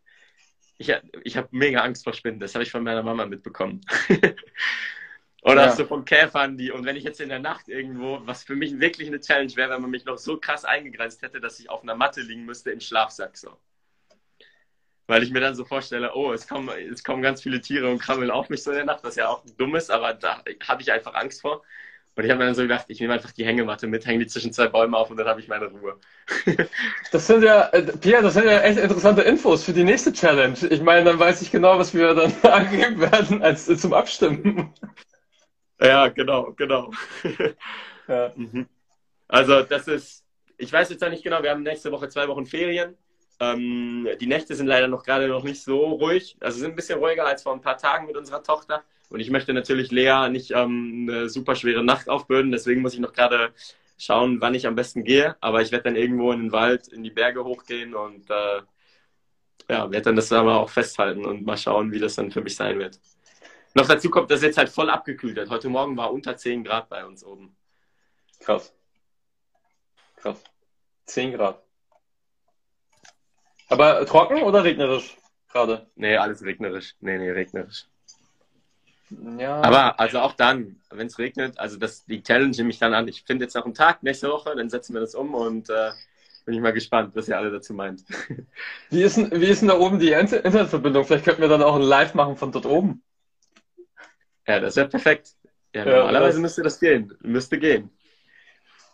[0.79, 0.91] ich,
[1.23, 3.81] ich habe mega Angst vor Spinnen, das habe ich von meiner Mama mitbekommen.
[5.43, 5.71] Oder ja.
[5.71, 8.79] so von Käfern, die, und wenn ich jetzt in der Nacht irgendwo, was für mich
[8.79, 11.83] wirklich eine Challenge wäre, wenn man mich noch so krass eingegrenzt hätte, dass ich auf
[11.83, 13.57] einer Matte liegen müsste im Schlafsack so
[15.09, 17.97] weil ich mir dann so vorstelle, oh, es kommen, es kommen ganz viele Tiere und
[17.97, 20.81] krabbeln auf mich so in der Nacht, was ja auch dumm ist, aber da habe
[20.83, 21.63] ich einfach Angst vor.
[22.19, 24.27] Und ich habe mir dann so gedacht, ich nehme einfach die Hängematte mit, hänge die
[24.27, 25.97] zwischen zwei Bäume auf und dann habe ich meine Ruhe.
[27.13, 30.57] das sind ja, äh, Pierre, das sind ja echt interessante Infos für die nächste Challenge.
[30.69, 34.73] Ich meine, dann weiß ich genau, was wir dann angeben werden als äh, zum Abstimmen.
[35.79, 36.91] Ja, genau, genau.
[38.09, 38.33] Ja.
[38.35, 38.67] Mhm.
[39.27, 40.25] Also das ist,
[40.57, 42.97] ich weiß jetzt noch nicht genau, wir haben nächste Woche zwei Wochen Ferien.
[43.39, 46.35] Ähm, die Nächte sind leider noch gerade noch nicht so ruhig.
[46.41, 48.83] Also sind ein bisschen ruhiger als vor ein paar Tagen mit unserer Tochter.
[49.09, 52.51] Und ich möchte natürlich Lea nicht ähm, eine super schwere Nacht aufbürden.
[52.51, 53.53] Deswegen muss ich noch gerade
[53.97, 55.35] schauen, wann ich am besten gehe.
[55.41, 58.61] Aber ich werde dann irgendwo in den Wald, in die Berge hochgehen und äh,
[59.69, 62.55] ja, werde dann das aber auch festhalten und mal schauen, wie das dann für mich
[62.55, 62.99] sein wird.
[63.75, 65.49] Noch dazu kommt, dass es jetzt halt voll abgekühlt hat.
[65.49, 67.55] Heute Morgen war unter 10 Grad bei uns oben.
[68.39, 68.73] Krass.
[70.17, 70.43] Krass.
[71.05, 71.63] 10 Grad.
[73.69, 75.15] Aber trocken oder regnerisch
[75.51, 75.87] gerade?
[75.95, 76.95] Nee, alles regnerisch.
[76.99, 77.85] Nee, nee, regnerisch.
[79.37, 79.61] Ja.
[79.61, 83.07] Aber also auch dann, wenn es regnet, also das, die Challenge mich dann an.
[83.07, 85.91] Ich finde jetzt noch einen Tag nächste Woche, dann setzen wir das um und äh,
[86.45, 88.03] bin ich mal gespannt, was ihr alle dazu meint.
[88.89, 91.05] Wie ist denn, wie ist denn da oben die Internetverbindung?
[91.05, 93.03] Vielleicht könnten wir dann auch ein Live machen von dort oben.
[94.47, 95.35] Ja, das wäre perfekt.
[95.75, 96.41] Ja, normalerweise das...
[96.41, 97.15] müsste das gehen.
[97.21, 97.91] Müsste gehen.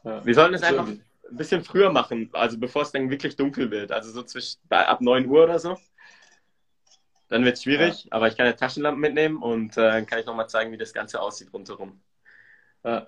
[0.04, 0.26] Ja.
[0.26, 1.02] Wir sollten es einfach ein
[1.32, 3.92] bisschen früher machen, also bevor es dann wirklich dunkel wird.
[3.92, 5.78] Also so zwischen ab 9 Uhr oder so.
[7.28, 8.12] Dann wird es schwierig, ja.
[8.12, 10.94] aber ich kann eine Taschenlampe mitnehmen und äh, dann kann ich nochmal zeigen, wie das
[10.94, 12.02] Ganze aussieht rundherum.
[12.84, 13.08] Ja.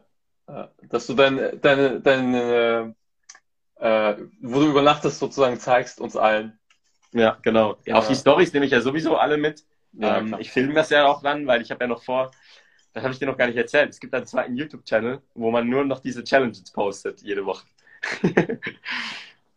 [0.83, 2.95] Dass du deine, deine, deine
[3.79, 6.59] äh, wo du übernachtest, sozusagen zeigst uns allen.
[7.13, 7.77] Ja, genau.
[7.85, 7.95] Ja.
[7.95, 9.63] Auf die Stories nehme ich ja sowieso alle mit.
[9.99, 12.31] Ähm, ich filme das ja auch dann, weil ich habe ja noch vor,
[12.93, 13.89] das habe ich dir noch gar nicht erzählt.
[13.89, 17.65] Es gibt einen zweiten YouTube-Channel, wo man nur noch diese Challenges postet, jede Woche.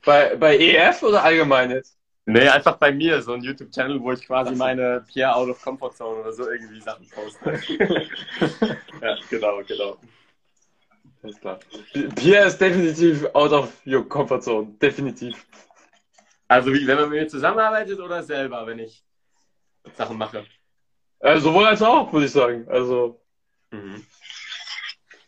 [0.04, 1.98] bei, bei EF oder allgemein jetzt?
[2.32, 5.94] Nee, einfach bei mir, so ein YouTube-Channel, wo ich quasi meine Pierre out of Comfort
[5.94, 7.60] Zone oder so irgendwie Sachen poste.
[9.02, 9.98] ja, genau, genau.
[11.22, 11.58] Alles klar.
[12.14, 14.68] Pierre ist definitiv out of your comfort zone.
[14.80, 15.46] Definitiv.
[16.48, 19.04] Also wie, wenn man mit mir zusammenarbeitet oder selber, wenn ich
[19.96, 20.46] Sachen mache?
[21.20, 22.66] Äh, sowohl als auch, würde ich sagen.
[22.68, 23.20] Also.
[23.70, 24.04] Mhm.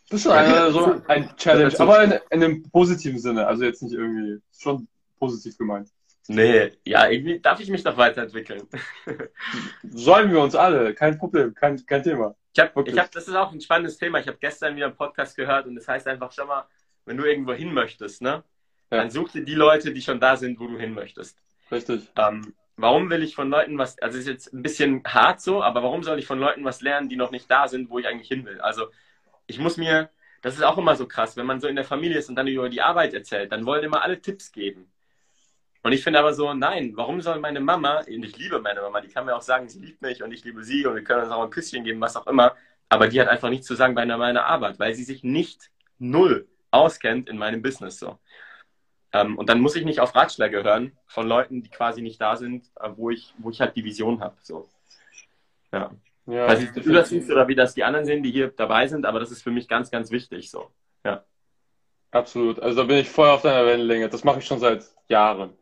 [0.09, 3.47] Das ist ein, so ein Challenge, aber in, in, einem positiven Sinne.
[3.47, 4.87] Also jetzt nicht irgendwie schon
[5.19, 5.88] positiv gemeint.
[6.29, 8.69] Nee, ja, irgendwie darf ich mich doch weiterentwickeln.
[9.83, 12.37] Sollen wir uns alle, kein Problem, kein, kein Thema.
[12.55, 14.21] Ich habe, ich hab, das ist auch ein spannendes Thema.
[14.21, 16.67] Ich habe gestern wieder einen Podcast gehört und das heißt einfach, schau mal,
[17.07, 18.45] wenn du irgendwo hin möchtest, ne,
[18.91, 18.99] ja.
[18.99, 21.39] dann such dir die Leute, die schon da sind, wo du hin möchtest.
[21.71, 22.09] Richtig.
[22.17, 25.83] Ähm, warum will ich von Leuten was, also ist jetzt ein bisschen hart so, aber
[25.83, 28.29] warum soll ich von Leuten was lernen, die noch nicht da sind, wo ich eigentlich
[28.29, 28.61] hin will?
[28.61, 28.87] Also
[29.47, 30.11] ich muss mir,
[30.43, 32.47] das ist auch immer so krass, wenn man so in der Familie ist und dann
[32.47, 34.91] über die Arbeit erzählt, dann wollen immer alle Tipps geben.
[35.83, 39.01] Und ich finde aber so, nein, warum soll meine Mama, und ich liebe meine Mama,
[39.01, 41.25] die kann mir auch sagen, sie liebt mich und ich liebe sie und wir können
[41.25, 42.55] uns auch ein Küsschen geben, was auch immer,
[42.88, 46.47] aber die hat einfach nichts zu sagen bei meiner Arbeit, weil sie sich nicht null
[46.71, 48.18] auskennt in meinem Business so.
[49.12, 52.37] Ähm, und dann muss ich nicht auf Ratschläge hören von Leuten, die quasi nicht da
[52.37, 54.37] sind, äh, wo ich, wo ich halt die Vision habe.
[54.42, 54.68] So.
[55.73, 55.90] Ja.
[56.27, 58.87] Ja, Weiß nicht, du das siehst oder wie das die anderen sehen, die hier dabei
[58.87, 60.51] sind, aber das ist für mich ganz, ganz wichtig.
[60.51, 60.71] So.
[61.05, 61.25] Ja.
[62.12, 62.61] Absolut.
[62.61, 64.09] Also da bin ich voll auf deiner Wellenlänge.
[64.09, 65.53] Das mache ich schon seit Jahren.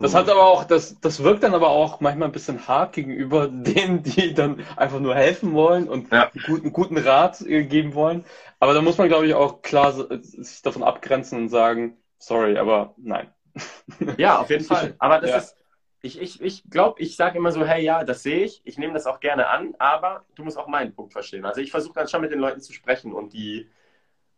[0.00, 3.48] Das hat aber auch, das, das wirkt dann aber auch manchmal ein bisschen hart gegenüber
[3.52, 6.30] denen, die dann einfach nur helfen wollen und ja.
[6.30, 8.24] einen guten, guten Rat äh, geben wollen.
[8.60, 12.94] Aber da muss man, glaube ich, auch klar sich davon abgrenzen und sagen, sorry, aber
[12.96, 13.32] nein.
[14.18, 14.94] Ja, auf jeden Fall.
[14.98, 15.36] Aber das ja.
[15.38, 15.56] ist,
[16.00, 18.92] ich, ich, ich glaube, ich sage immer so, hey, ja, das sehe ich, ich nehme
[18.92, 21.44] das auch gerne an, aber du musst auch meinen Punkt verstehen.
[21.44, 23.68] Also ich versuche dann schon mit den Leuten zu sprechen und die,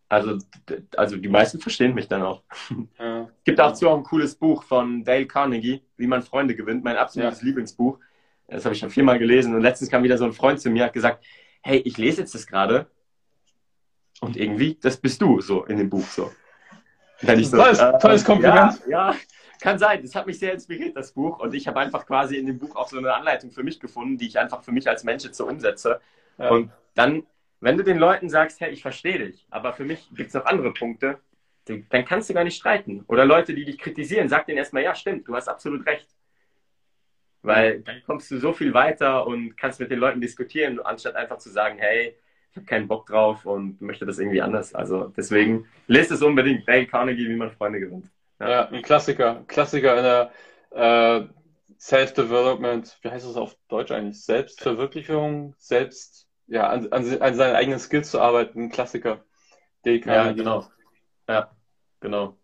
[0.09, 0.39] also,
[0.97, 2.43] also die meisten verstehen mich dann auch.
[2.99, 3.20] Ja.
[3.41, 6.97] Es gibt dazu auch ein cooles Buch von Dale Carnegie, Wie man Freunde gewinnt, mein
[6.97, 7.47] absolutes ja.
[7.47, 7.99] Lieblingsbuch.
[8.49, 10.85] Das habe ich schon viermal gelesen und letztens kam wieder so ein Freund zu mir,
[10.85, 11.25] hat gesagt,
[11.63, 12.87] hey, ich lese jetzt das gerade
[14.21, 16.31] und irgendwie, das bist du so in dem Buch so.
[17.23, 18.81] So, tolles, äh, tolles Kompliment.
[18.89, 19.17] Ja, ja,
[19.61, 20.03] kann sein.
[20.03, 21.39] Das hat mich sehr inspiriert, das Buch.
[21.39, 24.17] Und ich habe einfach quasi in dem Buch auch so eine Anleitung für mich gefunden,
[24.17, 26.01] die ich einfach für mich als Mensch jetzt so umsetze.
[26.39, 26.51] Ja.
[26.51, 27.25] Und dann,
[27.61, 30.47] wenn du den Leuten sagst, hey, ich verstehe dich, aber für mich gibt es noch
[30.47, 31.19] andere Punkte,
[31.65, 33.05] dann kannst du gar nicht streiten.
[33.07, 36.09] Oder Leute, die dich kritisieren, sag denen erstmal, ja, stimmt, du hast absolut recht.
[37.43, 41.39] Weil dann kommst du so viel weiter und kannst mit den Leuten diskutieren, anstatt einfach
[41.39, 42.17] zu sagen, hey,
[42.51, 44.75] ich habe keinen Bock drauf und möchte das irgendwie anders.
[44.75, 46.67] Also deswegen lest es unbedingt.
[46.67, 48.11] Dale Carnegie, wie man Freunde gewinnt.
[48.41, 49.45] Ja, ja ein Klassiker.
[49.47, 50.33] Klassiker in der
[50.73, 51.27] äh,
[51.79, 54.23] Self-Development, wie heißt das auf Deutsch eigentlich?
[54.23, 58.65] Selbstverwirklichung, selbst, ja, an, an, an seinen eigenen Skills zu arbeiten.
[58.65, 59.25] Ein Klassiker.
[59.85, 60.29] Dale Carnegie.
[60.29, 60.67] Ja, genau.
[61.31, 61.51] Ja,
[62.01, 62.37] genau.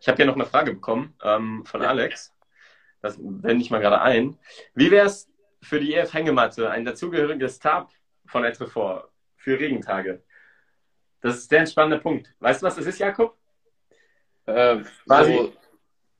[0.00, 1.82] Ich habe hier noch eine Frage bekommen ähm, von.
[1.82, 2.34] Alex.
[3.00, 4.38] Das wende ich mal gerade ein.
[4.74, 5.30] Wie wäre es
[5.62, 7.90] für die EF-Hängematte ein dazugehöriges Tab
[8.26, 10.22] von Etrefort für Regentage.
[11.20, 12.32] Das ist der entspannende Punkt.
[12.38, 13.36] Weißt du, was das ist, Jakob?
[14.46, 15.52] Äh, Quasi so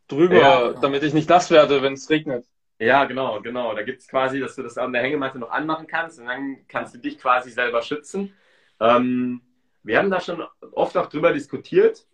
[0.08, 0.72] drüber, ja.
[0.72, 2.46] damit ich nicht nass werde, wenn es regnet.
[2.78, 3.74] Ja, genau, genau.
[3.74, 6.66] Da gibt es quasi, dass du das an der Hängematte noch anmachen kannst und dann
[6.68, 8.34] kannst du dich quasi selber schützen.
[8.80, 9.42] Ähm,
[9.82, 12.06] wir haben da schon oft auch drüber diskutiert.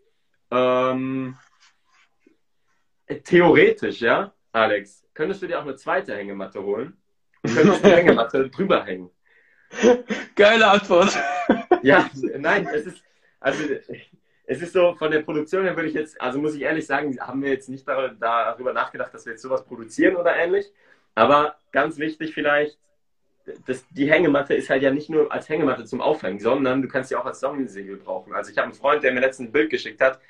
[0.50, 1.36] Ähm,
[3.24, 6.96] theoretisch, ja, Alex, könntest du dir auch eine zweite Hängematte holen
[7.42, 9.10] und könntest die Hängematte drüber hängen.
[10.36, 11.16] Geile Antwort.
[11.82, 13.02] Ja, nein, es ist,
[13.40, 13.64] also,
[14.46, 17.18] es ist so, von der Produktion her würde ich jetzt, also muss ich ehrlich sagen,
[17.20, 20.72] haben wir jetzt nicht darüber nachgedacht, dass wir jetzt sowas produzieren oder ähnlich.
[21.14, 22.78] Aber ganz wichtig vielleicht,
[23.66, 27.10] das, die Hängematte ist halt ja nicht nur als Hängematte zum Aufhängen, sondern du kannst
[27.10, 28.32] sie auch als Sonnensegel brauchen.
[28.32, 30.20] Also ich habe einen Freund, der mir letztens ein Bild geschickt hat,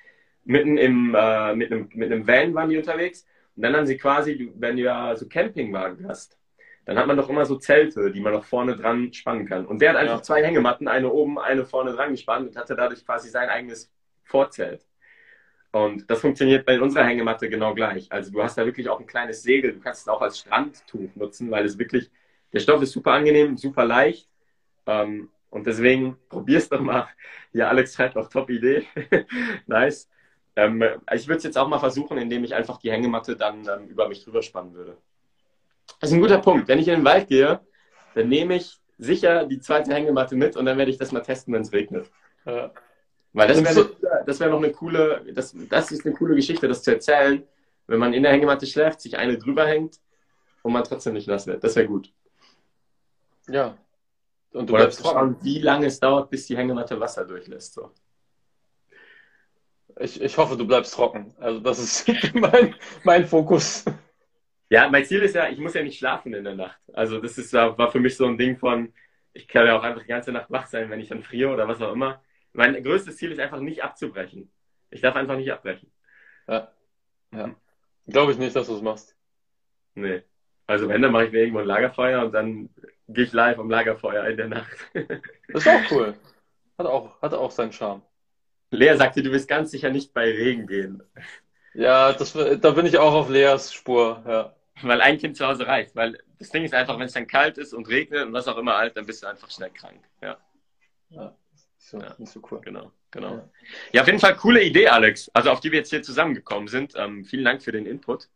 [0.44, 3.27] mitten im, äh, mit, einem, mit einem Van waren die unterwegs.
[3.57, 6.38] Und dann haben sie quasi, wenn du ja so Campingwagen hast,
[6.87, 9.64] dann hat man doch immer so Zelte, die man noch vorne dran spannen kann.
[9.64, 10.22] Und der hat einfach ja.
[10.22, 13.90] zwei Hängematten, eine oben, eine vorne dran gespannt und hatte dadurch quasi sein eigenes
[14.24, 14.85] Vorzelt.
[15.72, 18.12] Und das funktioniert bei unserer Hängematte genau gleich.
[18.12, 21.11] Also du hast da wirklich auch ein kleines Segel, du kannst es auch als Strandtuch
[21.14, 22.11] nutzen, weil es wirklich,
[22.55, 24.29] der Stoff ist super angenehm, super leicht.
[24.87, 27.09] Ähm, und deswegen probier's doch mal.
[27.53, 28.85] Ja, Alex schreibt auch top Idee.
[29.67, 30.09] nice.
[30.57, 33.88] Ähm, ich würde es jetzt auch mal versuchen, indem ich einfach die Hängematte dann ähm,
[33.88, 34.97] über mich drüber spannen würde.
[36.01, 36.69] Das ist ein guter Punkt.
[36.69, 37.61] Wenn ich in den Wald gehe,
[38.14, 41.53] dann nehme ich sicher die zweite Hängematte mit und dann werde ich das mal testen,
[41.53, 42.11] wenn es regnet.
[42.47, 42.71] Ja.
[43.33, 46.85] Weil das wäre so, wär noch eine coole, das, das ist eine coole Geschichte, das
[46.85, 47.43] zu erzählen,
[47.88, 49.99] wenn man in der Hängematte schläft, sich eine drüber hängt
[50.62, 51.64] und man trotzdem nicht nass wird.
[51.64, 52.12] Das wäre gut.
[53.49, 53.77] Ja.
[54.53, 57.75] Und du Oder bleibst schauen, wie lange es dauert, bis die Hängematte Wasser durchlässt.
[57.75, 57.91] So.
[59.99, 61.35] Ich, ich hoffe, du bleibst trocken.
[61.39, 63.85] Also das ist mein, mein Fokus.
[64.71, 66.81] Ja, mein Ziel ist ja, ich muss ja nicht schlafen in der Nacht.
[66.93, 68.93] Also das ist, war für mich so ein Ding von,
[69.33, 71.69] ich kann ja auch einfach die ganze Nacht wach sein, wenn ich dann friere oder
[71.69, 72.23] was auch immer.
[72.53, 74.51] Mein größtes Ziel ist einfach nicht abzubrechen.
[74.91, 75.91] Ich darf einfach nicht abbrechen.
[76.47, 76.73] Ja.
[77.33, 77.55] ja.
[78.07, 79.17] Glaube ich nicht, dass du es machst.
[79.95, 80.23] Nee.
[80.67, 82.71] Also wenn, dann mache ich mir irgendwo ein Lagerfeuer und dann
[83.09, 84.77] gehe ich live am Lagerfeuer in der Nacht.
[85.49, 86.14] Das ist auch cool.
[86.79, 88.03] Hat auch, hat auch seinen Charme.
[88.71, 91.03] Lea sagte, du wirst ganz sicher nicht bei Regen gehen.
[91.75, 94.55] Ja, das, da bin ich auch auf Leas Spur, ja.
[94.83, 95.95] Weil ein Kind zu Hause reicht.
[95.95, 98.59] Weil das Ding ist einfach, wenn es dann kalt ist und regnet und was auch
[98.59, 100.01] immer alt, dann bist du einfach schnell krank.
[100.21, 100.37] Ja.
[101.11, 101.37] ja.
[101.79, 102.14] So, ja.
[102.19, 102.61] Nicht so cool.
[102.62, 103.35] Genau, genau.
[103.35, 103.49] Ja.
[103.93, 104.01] ja.
[104.03, 105.31] auf jeden Fall coole Idee, Alex.
[105.33, 106.95] Also auf die wir jetzt hier zusammengekommen sind.
[106.97, 108.29] Ähm, vielen Dank für den Input.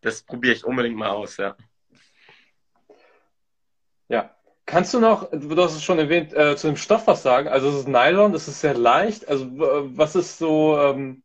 [0.00, 1.56] Das probiere ich unbedingt mal aus, ja.
[4.10, 4.30] Ja.
[4.66, 7.48] Kannst du noch, du hast es schon erwähnt, äh, zu dem Stoff was sagen?
[7.48, 9.28] Also es ist Nylon, es ist sehr leicht.
[9.28, 11.22] Also was ist so, ähm,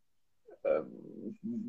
[0.63, 0.79] äh,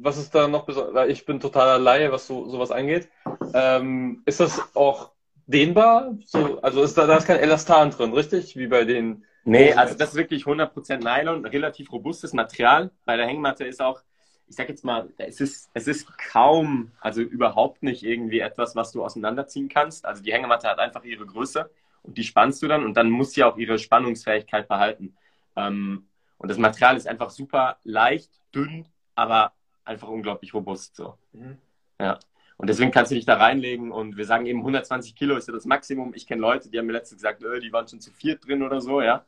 [0.01, 1.09] was ist da noch besonders?
[1.09, 3.09] Ich bin totaler Laie, was so sowas angeht.
[3.53, 5.11] Ähm, ist das auch
[5.47, 6.17] dehnbar?
[6.25, 8.57] So, also ist da, da ist kein Elastan drin, richtig?
[8.57, 9.25] Wie bei den.
[9.45, 12.91] Nee, also das ist wirklich 100% Nylon, relativ robustes Material.
[13.05, 14.03] Bei der Hängematte ist auch,
[14.49, 18.93] ich sag jetzt mal, es ist, es ist kaum, also überhaupt nicht irgendwie etwas, was
[18.93, 20.07] du auseinanderziehen kannst.
[20.07, 21.71] Also die Hängematte hat einfach ihre Größe
[22.03, 25.17] und die spannst du dann und dann muss sie auch ihre Spannungsfähigkeit behalten.
[25.57, 26.07] Ähm,
[26.39, 29.53] und das Material ist einfach super leicht, dünn, aber
[29.85, 31.19] einfach unglaublich robust so.
[31.33, 31.59] Mhm.
[32.01, 32.19] Ja.
[32.59, 35.55] Und deswegen kannst du dich da reinlegen und wir sagen eben 120 Kilo ist ja
[35.55, 36.15] das Maximum.
[36.15, 38.63] Ich kenne Leute, die haben mir letztens gesagt, öh, die waren schon zu viert drin
[38.63, 39.27] oder so, ja.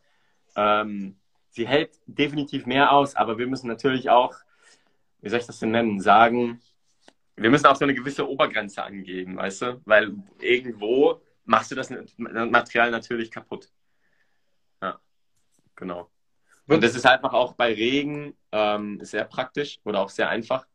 [0.56, 1.16] Ähm,
[1.50, 4.34] sie hält definitiv mehr aus, aber wir müssen natürlich auch,
[5.20, 6.60] wie soll ich das denn nennen, sagen,
[7.36, 9.80] wir müssen auch so eine gewisse Obergrenze angeben, weißt du?
[9.84, 13.70] Weil irgendwo machst du das Material natürlich kaputt.
[14.82, 14.98] Ja,
[15.76, 16.10] genau.
[16.66, 20.66] Und das ist einfach auch bei Regen ähm, sehr praktisch oder auch sehr einfach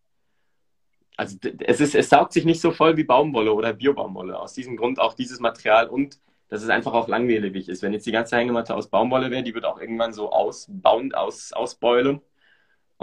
[1.16, 4.40] also es, ist, es saugt sich nicht so voll wie Baumwolle oder Biobaumwolle.
[4.40, 7.82] Aus diesem Grund auch dieses Material und dass es einfach auch langlebig ist.
[7.82, 11.54] Wenn jetzt die ganze Hängematte aus Baumwolle wäre, die wird auch irgendwann so ausbauen, aus,
[11.54, 12.22] ausbeulen.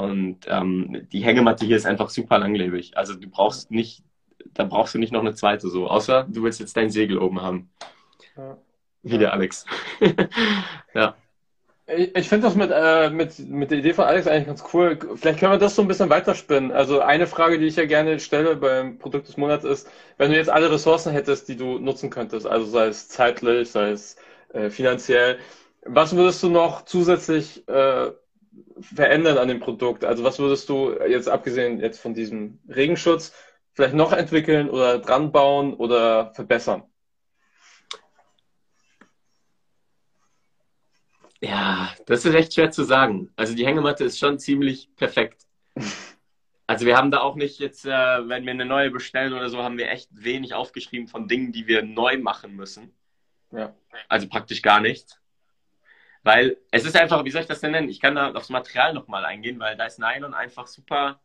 [0.01, 2.97] Und ähm, die Hängematte hier ist einfach super langlebig.
[2.97, 4.03] Also du brauchst nicht,
[4.55, 7.43] da brauchst du nicht noch eine zweite so, außer du willst jetzt dein Segel oben
[7.43, 7.71] haben.
[8.37, 8.57] Ja.
[9.03, 9.67] Wie der Alex.
[10.95, 11.15] ja.
[11.87, 14.97] Ich finde das mit, äh, mit, mit der Idee von Alex eigentlich ganz cool.
[15.17, 16.71] Vielleicht können wir das so ein bisschen weiterspinnen.
[16.71, 20.37] Also eine Frage, die ich ja gerne stelle beim Produkt des Monats ist, wenn du
[20.37, 24.17] jetzt alle Ressourcen hättest, die du nutzen könntest, also sei es zeitlich, sei es
[24.53, 25.39] äh, finanziell,
[25.85, 28.11] was würdest du noch zusätzlich äh,
[28.81, 30.05] verändern an dem Produkt?
[30.05, 33.33] Also was würdest du jetzt abgesehen jetzt von diesem Regenschutz
[33.73, 36.85] vielleicht noch entwickeln oder dran bauen oder verbessern?
[41.41, 43.33] Ja, das ist echt schwer zu sagen.
[43.35, 45.47] Also die Hängematte ist schon ziemlich perfekt.
[46.67, 49.61] Also wir haben da auch nicht jetzt, äh, wenn wir eine neue bestellen oder so,
[49.61, 52.95] haben wir echt wenig aufgeschrieben von Dingen, die wir neu machen müssen.
[53.51, 53.75] Ja.
[54.09, 55.20] Also praktisch gar nichts.
[56.23, 57.89] Weil es ist einfach, wie soll ich das denn nennen?
[57.89, 61.21] Ich kann da aufs Material nochmal eingehen, weil da ist Nylon einfach super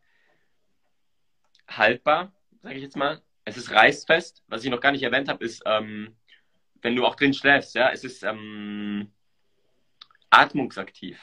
[1.67, 2.31] haltbar,
[2.61, 3.21] sage ich jetzt mal.
[3.43, 4.43] Es ist reißfest.
[4.47, 6.15] Was ich noch gar nicht erwähnt habe, ist, ähm,
[6.81, 9.11] wenn du auch drin schläfst, ja, es ist ähm,
[10.29, 11.19] atmungsaktiv.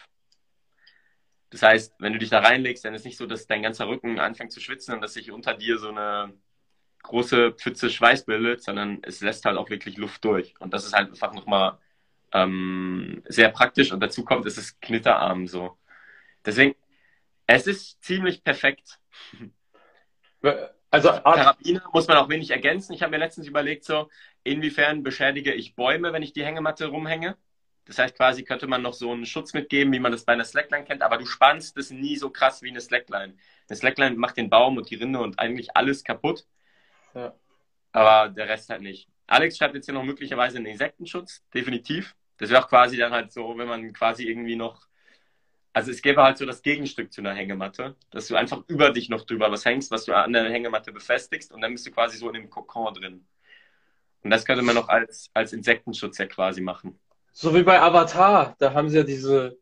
[1.50, 4.18] Das heißt, wenn du dich da reinlegst, dann ist nicht so, dass dein ganzer Rücken
[4.18, 6.32] anfängt zu schwitzen und dass sich unter dir so eine
[7.02, 10.54] große Pfütze Schweiß bildet, sondern es lässt halt auch wirklich Luft durch.
[10.60, 11.78] Und das ist halt einfach nochmal
[12.32, 15.78] ähm, sehr praktisch und dazu kommt, es ist knitterarm so.
[16.44, 16.74] Deswegen,
[17.46, 18.98] es ist ziemlich perfekt.
[20.90, 22.92] Also Karabiner muss man auch wenig ergänzen.
[22.92, 24.10] Ich habe mir letztens überlegt, so
[24.44, 27.36] inwiefern beschädige ich Bäume, wenn ich die Hängematte rumhänge.
[27.84, 30.44] Das heißt, quasi könnte man noch so einen Schutz mitgeben, wie man das bei einer
[30.44, 33.34] Slackline kennt, aber du spannst das nie so krass wie eine Slackline.
[33.68, 36.46] Eine Slackline macht den Baum und die Rinde und eigentlich alles kaputt.
[37.14, 37.34] Ja.
[37.92, 39.08] Aber der Rest halt nicht.
[39.26, 42.14] Alex schreibt jetzt hier noch möglicherweise einen Insektenschutz, definitiv.
[42.42, 44.88] Das wäre auch quasi dann halt so, wenn man quasi irgendwie noch.
[45.72, 49.08] Also es gäbe halt so das Gegenstück zu einer Hängematte, dass du einfach über dich
[49.08, 52.18] noch drüber was hängst, was du an der Hängematte befestigst und dann bist du quasi
[52.18, 53.24] so in dem Kokon drin.
[54.24, 56.98] Und das könnte man noch als, als Insektenschutz ja quasi machen.
[57.30, 59.56] So wie bei Avatar, da haben sie ja diese,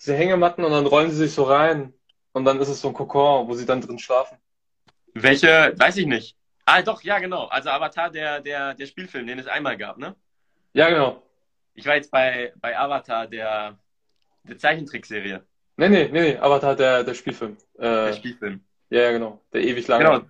[0.00, 1.92] diese Hängematten und dann rollen sie sich so rein
[2.32, 4.38] und dann ist es so ein Kokon, wo sie dann drin schlafen.
[5.14, 6.36] Welche, weiß ich nicht.
[6.64, 7.46] Ah, doch, ja, genau.
[7.46, 10.14] Also Avatar, der, der, der Spielfilm, den es einmal gab, ne?
[10.74, 11.23] Ja, genau.
[11.74, 13.78] Ich war jetzt bei, bei Avatar, der,
[14.44, 15.44] der Zeichentrickserie.
[15.76, 17.56] Nee, nee, nee, nee, Avatar, der, der Spielfilm.
[17.76, 18.64] Äh, der Spielfilm.
[18.90, 19.42] Ja, ja, genau.
[19.52, 20.04] Der ewig lange.
[20.04, 20.20] Genau.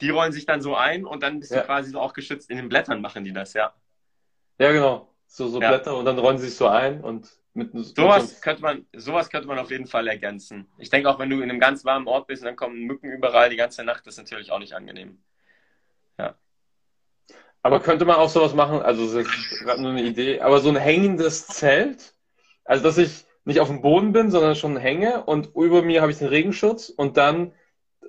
[0.00, 1.60] Die rollen sich dann so ein und dann bist ja.
[1.60, 2.50] du quasi so auch geschützt.
[2.50, 3.72] In den Blättern machen die das, ja.
[4.58, 5.68] Ja, genau so, so ja.
[5.68, 9.48] Blätter und dann rollen sie sich so ein und mit sowas könnte man sowas könnte
[9.48, 10.68] man auf jeden Fall ergänzen.
[10.78, 13.10] Ich denke auch, wenn du in einem ganz warmen Ort bist und dann kommen Mücken
[13.10, 15.22] überall die ganze Nacht, das ist natürlich auch nicht angenehm.
[16.18, 16.36] Ja.
[17.64, 20.68] Aber könnte man auch sowas machen, also das ist gerade nur eine Idee, aber so
[20.68, 22.14] ein hängendes Zelt,
[22.64, 26.12] also dass ich nicht auf dem Boden bin, sondern schon hänge und über mir habe
[26.12, 27.52] ich den Regenschutz und dann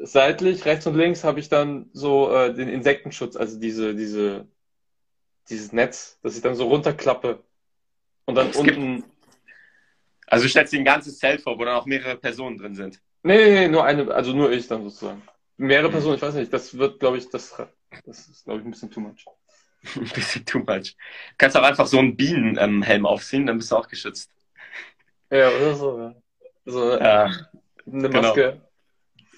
[0.02, 4.46] seitlich, rechts und links, habe ich dann so äh, den Insektenschutz, also diese, diese,
[5.50, 7.42] dieses Netz, das ich dann so runterklappe.
[8.26, 9.04] Und dann Es gibt- unten.
[10.28, 13.00] Also du stellst dir ein ganzes Zelt vor, wo dann auch mehrere Personen drin sind.
[13.24, 15.22] Nee, nee, nee, nur eine, also nur ich dann sozusagen.
[15.58, 15.94] Mehrere Mhm.
[15.94, 17.56] Personen, ich weiß nicht, das wird, glaube ich, das,
[18.06, 19.26] das ist, glaube ich, ein bisschen too much.
[19.96, 20.96] Ein bisschen too much.
[21.32, 24.32] Du kannst auch einfach so einen Bienenhelm aufziehen, dann bist du auch geschützt.
[25.32, 26.16] Ja, oder so.
[26.66, 27.30] So eine, Ja,
[27.88, 28.38] eine genau.
[28.38, 28.62] Maske.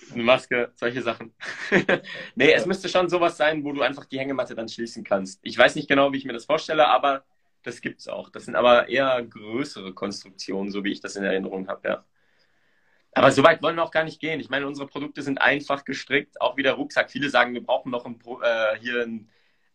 [0.09, 1.33] eine Maske, solche Sachen.
[2.35, 5.39] nee, es müsste schon sowas sein, wo du einfach die Hängematte dann schließen kannst.
[5.43, 7.25] Ich weiß nicht genau, wie ich mir das vorstelle, aber
[7.63, 8.29] das gibt's auch.
[8.29, 12.05] Das sind aber eher größere Konstruktionen, so wie ich das in Erinnerung habe, ja.
[13.13, 14.39] Aber so weit wollen wir auch gar nicht gehen.
[14.39, 17.09] Ich meine, unsere Produkte sind einfach gestrickt, auch wie der Rucksack.
[17.09, 19.29] Viele sagen, wir brauchen noch ein, äh, hier ein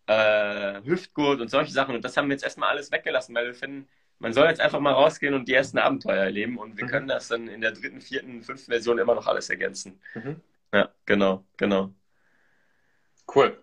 [0.06, 1.94] äh, Hüftgurt und solche Sachen.
[1.94, 3.88] Und das haben wir jetzt erstmal alles weggelassen, weil wir finden,
[4.18, 6.58] man soll jetzt einfach mal rausgehen und die ersten Abenteuer erleben.
[6.58, 6.88] Und wir Mhm.
[6.88, 10.00] können das dann in der dritten, vierten, fünften Version immer noch alles ergänzen.
[10.14, 10.40] Mhm.
[10.72, 11.90] Ja, genau, genau.
[13.34, 13.62] Cool.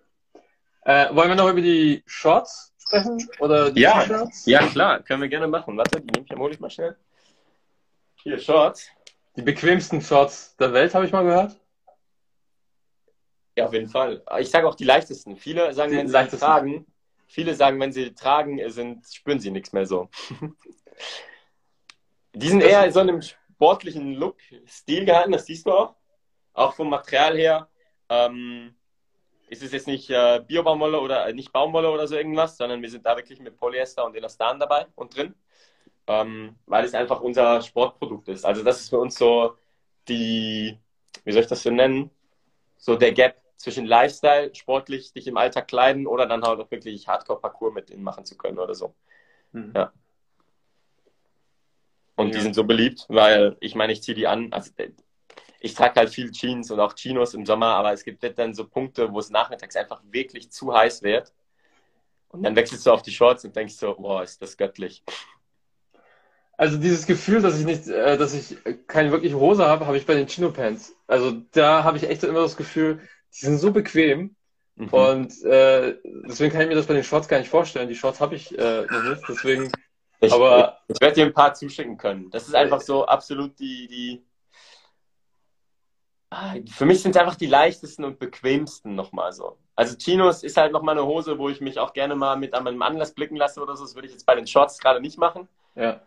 [0.83, 3.29] Äh, wollen wir noch über die Shorts sprechen?
[3.39, 4.01] Oder die Ja.
[4.01, 4.45] T-Shirts?
[4.45, 5.77] Ja, klar, können wir gerne machen.
[5.77, 6.95] Warte, die nehme ich, hol ich mal schnell.
[8.15, 8.87] Hier, Shorts.
[9.35, 11.55] Die bequemsten Shorts der Welt, habe ich mal gehört.
[13.59, 14.23] Ja, auf jeden Fall.
[14.39, 15.35] Ich sage auch die leichtesten.
[15.35, 16.85] Viele sagen, Die wenn sie tragen,
[17.27, 20.09] viele sagen, wenn sie tragen, sind, spüren sie nichts mehr so.
[22.33, 25.95] die sind eher in so einem sportlichen Look-Stil gehalten, das siehst du auch.
[26.53, 27.67] Auch vom Material her.
[28.07, 28.75] Ähm,
[29.49, 32.89] ist es jetzt nicht äh, Biobaumwolle oder äh, nicht Baumwolle oder so irgendwas, sondern wir
[32.89, 35.35] sind da wirklich mit Polyester und Elastan dabei und drin.
[36.07, 38.45] Ähm, weil es einfach unser Sportprodukt ist.
[38.45, 39.57] Also das ist für uns so
[40.07, 40.79] die,
[41.25, 42.09] wie soll ich das so nennen?
[42.77, 47.07] So der Gap zwischen Lifestyle, sportlich dich im Alltag kleiden oder dann halt auch wirklich
[47.07, 48.95] Hardcore-Parcours mit ihnen machen zu können oder so.
[49.51, 49.73] Mhm.
[49.75, 49.91] Ja.
[52.15, 52.43] Und die Ja.
[52.43, 54.53] sind so beliebt, weil ich meine, ich ziehe die an.
[54.53, 54.91] Also äh,
[55.59, 58.65] ich trage halt viel Jeans und auch Chinos im Sommer, aber es gibt dann so
[58.65, 61.33] Punkte, wo es nachmittags einfach wirklich zu heiß wird.
[62.29, 65.03] Und dann wechselst du auf die Shorts und denkst so, boah, ist das göttlich.
[66.55, 68.57] Also dieses Gefühl, dass ich nicht, äh, dass ich
[68.87, 70.95] keine wirkliche Hose habe, habe ich bei den Chino Pants.
[71.07, 73.01] Also da habe ich echt immer das Gefühl,
[73.33, 74.35] die sind so bequem
[74.75, 74.87] Mhm.
[74.93, 77.89] und äh, deswegen kann ich mir das bei den Shorts gar nicht vorstellen.
[77.89, 79.69] Die Shorts habe ich äh, noch nicht, deswegen.
[80.21, 82.29] Ich, aber- ich werde dir ein paar zuschicken können.
[82.29, 84.25] Das ist einfach so absolut die, die.
[86.29, 89.57] Ah, Für mich sind es einfach die leichtesten und bequemsten nochmal so.
[89.75, 92.63] Also Chinos ist halt nochmal eine Hose, wo ich mich auch gerne mal mit an
[92.63, 93.83] meinem Anlass blicken lasse oder so.
[93.83, 95.47] Das würde ich jetzt bei den Shorts gerade nicht machen.
[95.75, 96.01] Ja.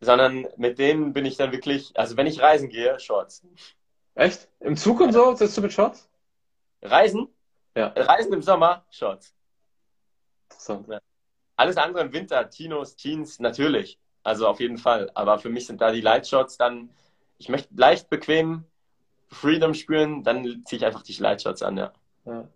[0.00, 3.42] Sondern mit denen bin ich dann wirklich, also wenn ich reisen gehe, Shorts.
[4.14, 4.48] Echt?
[4.60, 6.07] Im Zug und so sitzt du mit Shorts?
[6.82, 7.28] Reisen?
[7.74, 7.88] Ja.
[7.96, 9.34] Reisen im Sommer, Shorts.
[10.50, 10.88] Interessant.
[11.56, 13.98] Alles andere im Winter, Chinos, Jeans, natürlich.
[14.22, 15.10] Also auf jeden Fall.
[15.14, 16.90] Aber für mich sind da die Light Shots dann,
[17.38, 18.64] ich möchte leicht bequem
[19.28, 21.92] Freedom spüren, dann ziehe ich einfach die Light Shots an, ja.
[22.24, 22.48] Ja.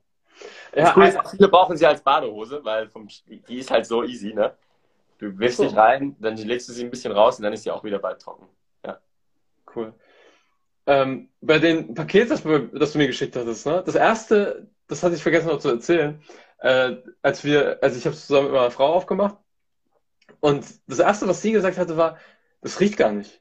[0.75, 4.33] Ja, Coole ist, viele brauchen sie als Badehose, weil vom, die ist halt so easy,
[4.33, 4.57] ne?
[5.19, 5.65] Du wirfst So.
[5.65, 7.99] dich rein, dann legst du sie ein bisschen raus und dann ist sie auch wieder
[7.99, 8.49] bald trocken.
[9.75, 9.95] Cool.
[10.87, 13.83] Ähm, bei den Paketen, das, du- das du mir geschickt hattest, ne?
[13.87, 16.21] Das erste, das hatte ich vergessen noch zu erzählen,
[16.59, 19.37] äh, als wir, also ich habe es zusammen mit meiner Frau aufgemacht
[20.41, 22.19] und das erste, was sie gesagt hatte, war,
[22.61, 23.41] das riecht gar nicht.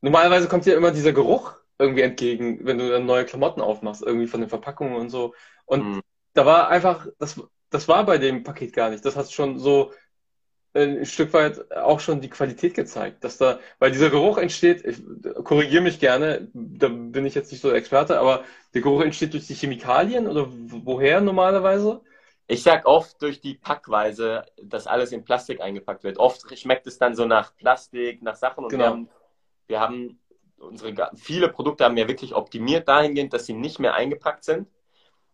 [0.00, 4.26] Normalerweise kommt dir immer dieser Geruch irgendwie entgegen, wenn du dann neue Klamotten aufmachst, irgendwie
[4.26, 5.34] von den Verpackungen und so.
[5.64, 6.00] Und Mhm.
[6.34, 7.40] da war einfach, das,
[7.70, 9.04] das war bei dem Paket gar nicht.
[9.04, 9.92] Das hat schon so
[10.74, 15.02] ein Stück weit auch schon die Qualität gezeigt, dass da, weil dieser Geruch entsteht, ich
[15.44, 19.34] korrigiere mich gerne, da bin ich jetzt nicht so der Experte, aber der Geruch entsteht
[19.34, 22.00] durch die Chemikalien oder woher normalerweise?
[22.46, 26.18] Ich sag oft durch die Packweise, dass alles in Plastik eingepackt wird.
[26.18, 28.84] Oft schmeckt es dann so nach Plastik, nach Sachen und Genau.
[28.84, 29.08] wir haben,
[29.66, 30.20] wir haben
[30.58, 34.68] unsere, viele Produkte haben wir wirklich optimiert dahingehend, dass sie nicht mehr eingepackt sind.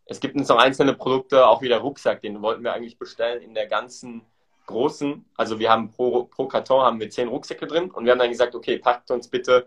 [0.05, 3.43] Es gibt uns noch einzelne Produkte, auch wie der Rucksack, den wollten wir eigentlich bestellen
[3.43, 4.23] in der ganzen
[4.69, 8.21] großen, also wir haben pro, pro Karton haben wir zehn Rucksäcke drin und wir haben
[8.21, 9.67] dann gesagt, okay, packt uns bitte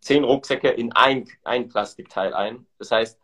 [0.00, 2.66] zehn Rucksäcke in ein, ein Plastikteil ein.
[2.78, 3.20] Das heißt,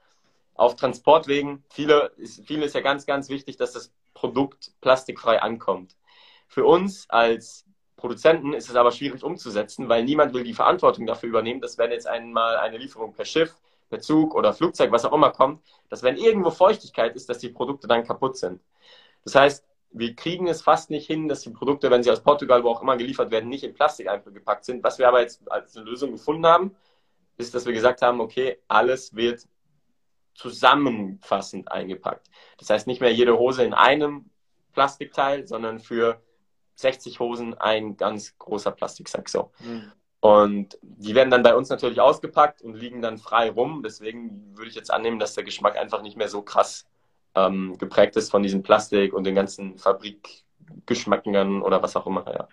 [0.55, 5.97] auf Transportwegen, viele, ist, viele ist ja ganz, ganz wichtig, dass das Produkt plastikfrei ankommt.
[6.47, 7.65] Für uns als
[7.97, 11.91] Produzenten ist es aber schwierig umzusetzen, weil niemand will die Verantwortung dafür übernehmen, dass wenn
[11.91, 13.57] jetzt einmal eine Lieferung per Schiff,
[13.91, 17.49] per Zug oder Flugzeug, was auch immer kommt, dass wenn irgendwo Feuchtigkeit ist, dass die
[17.49, 18.61] Produkte dann kaputt sind.
[19.25, 22.63] Das heißt, wir kriegen es fast nicht hin, dass die Produkte, wenn sie aus Portugal,
[22.65, 24.85] wo auch immer geliefert werden, nicht in Plastik eingepackt sind.
[24.85, 26.77] Was wir aber jetzt als eine Lösung gefunden haben,
[27.37, 29.47] ist, dass wir gesagt haben, okay, alles wird
[30.35, 32.29] zusammenfassend eingepackt.
[32.59, 34.31] Das heißt nicht mehr jede Hose in einem
[34.73, 36.23] Plastikteil, sondern für
[36.75, 39.51] 60 Hosen ein ganz großer Plastiksack so.
[40.21, 43.83] Und die werden dann bei uns natürlich ausgepackt und liegen dann frei rum.
[43.85, 46.87] Deswegen würde ich jetzt annehmen, dass der Geschmack einfach nicht mehr so krass
[47.35, 52.25] ähm, geprägt ist von diesem Plastik und den ganzen Fabrikgeschmacken oder was auch immer.
[52.27, 52.49] Ja.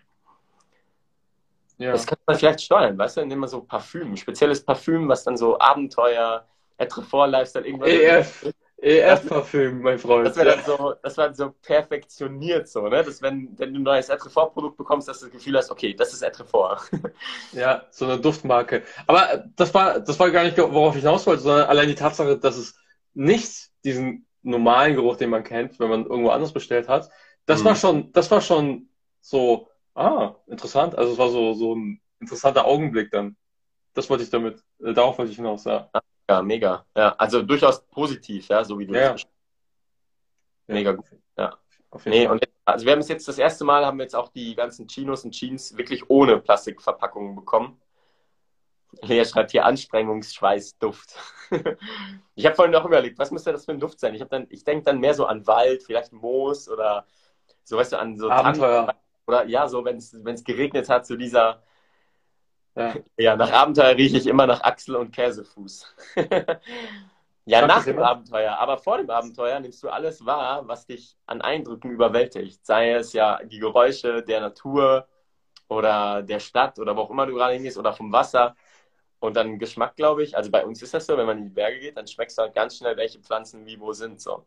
[1.78, 1.91] Ja.
[1.91, 5.36] Das könnte man vielleicht steuern, weißt du, indem man so Parfüm, spezielles Parfüm, was dann
[5.36, 6.45] so Abenteuer,
[6.78, 7.89] Etrefort, Lifestyle, irgendwas.
[7.89, 10.28] EF, EF-Parfüm, mein Freund.
[10.28, 13.03] Das wäre dann so, das war so perfektioniert so, ne?
[13.03, 16.13] Dass wenn, wenn du ein neues Etrefort-Produkt bekommst, dass du das Gefühl hast, okay, das
[16.13, 16.89] ist Etrefort.
[17.51, 18.84] Ja, so eine Duftmarke.
[19.07, 22.38] Aber das war, das war gar nicht, worauf ich hinaus wollte, sondern allein die Tatsache,
[22.38, 22.76] dass es
[23.13, 27.10] nicht diesen normalen Geruch, den man kennt, wenn man irgendwo anders bestellt hat,
[27.46, 27.66] das mhm.
[27.66, 28.89] war schon, das war schon
[29.22, 30.98] so, Ah, interessant.
[30.98, 33.38] Also es war so, so ein interessanter Augenblick dann.
[33.93, 35.89] Das wollte ich damit, äh, darauf wollte ich hinaus, ja.
[36.30, 36.86] Ja, mega.
[36.96, 39.14] Ja, also durchaus positiv, ja, so wie du ja.
[39.14, 39.24] das
[40.68, 41.06] Mega gut.
[41.38, 41.58] Ja.
[42.06, 44.30] Nee, und jetzt, also wir haben es jetzt das erste Mal, haben wir jetzt auch
[44.30, 47.80] die ganzen Chinos und Jeans wirklich ohne Plastikverpackungen bekommen.
[49.02, 51.16] Lea schreibt hier Anstrengungsschweißduft.
[52.36, 54.16] ich habe vorhin noch überlegt, was müsste das für ein Duft sein?
[54.16, 57.06] Ich, ich denke dann mehr so an Wald, vielleicht Moos oder
[57.64, 58.86] so, weißt du, an so Abenteuer.
[58.86, 61.64] Tannen, oder ja, so wenn es geregnet hat, zu so dieser.
[62.76, 62.93] Ja.
[63.18, 65.96] ja, nach Abenteuer rieche ich immer nach Achsel und Käsefuß.
[67.46, 68.58] ja, Sag nach dem Abenteuer.
[68.58, 72.66] Aber vor dem Abenteuer nimmst du alles wahr, was dich an Eindrücken überwältigt.
[72.66, 75.08] Sei es ja die Geräusche der Natur
[75.68, 78.56] oder der Stadt oder wo auch immer du gerade hingehst oder vom Wasser.
[79.26, 80.38] Und dann Geschmack, glaube ich.
[80.38, 82.43] Also bei uns ist das so, wenn man in die Berge geht, dann schmeckst du
[82.43, 84.21] halt ganz schnell, welche Pflanzen wie wo sind.
[84.21, 84.45] So.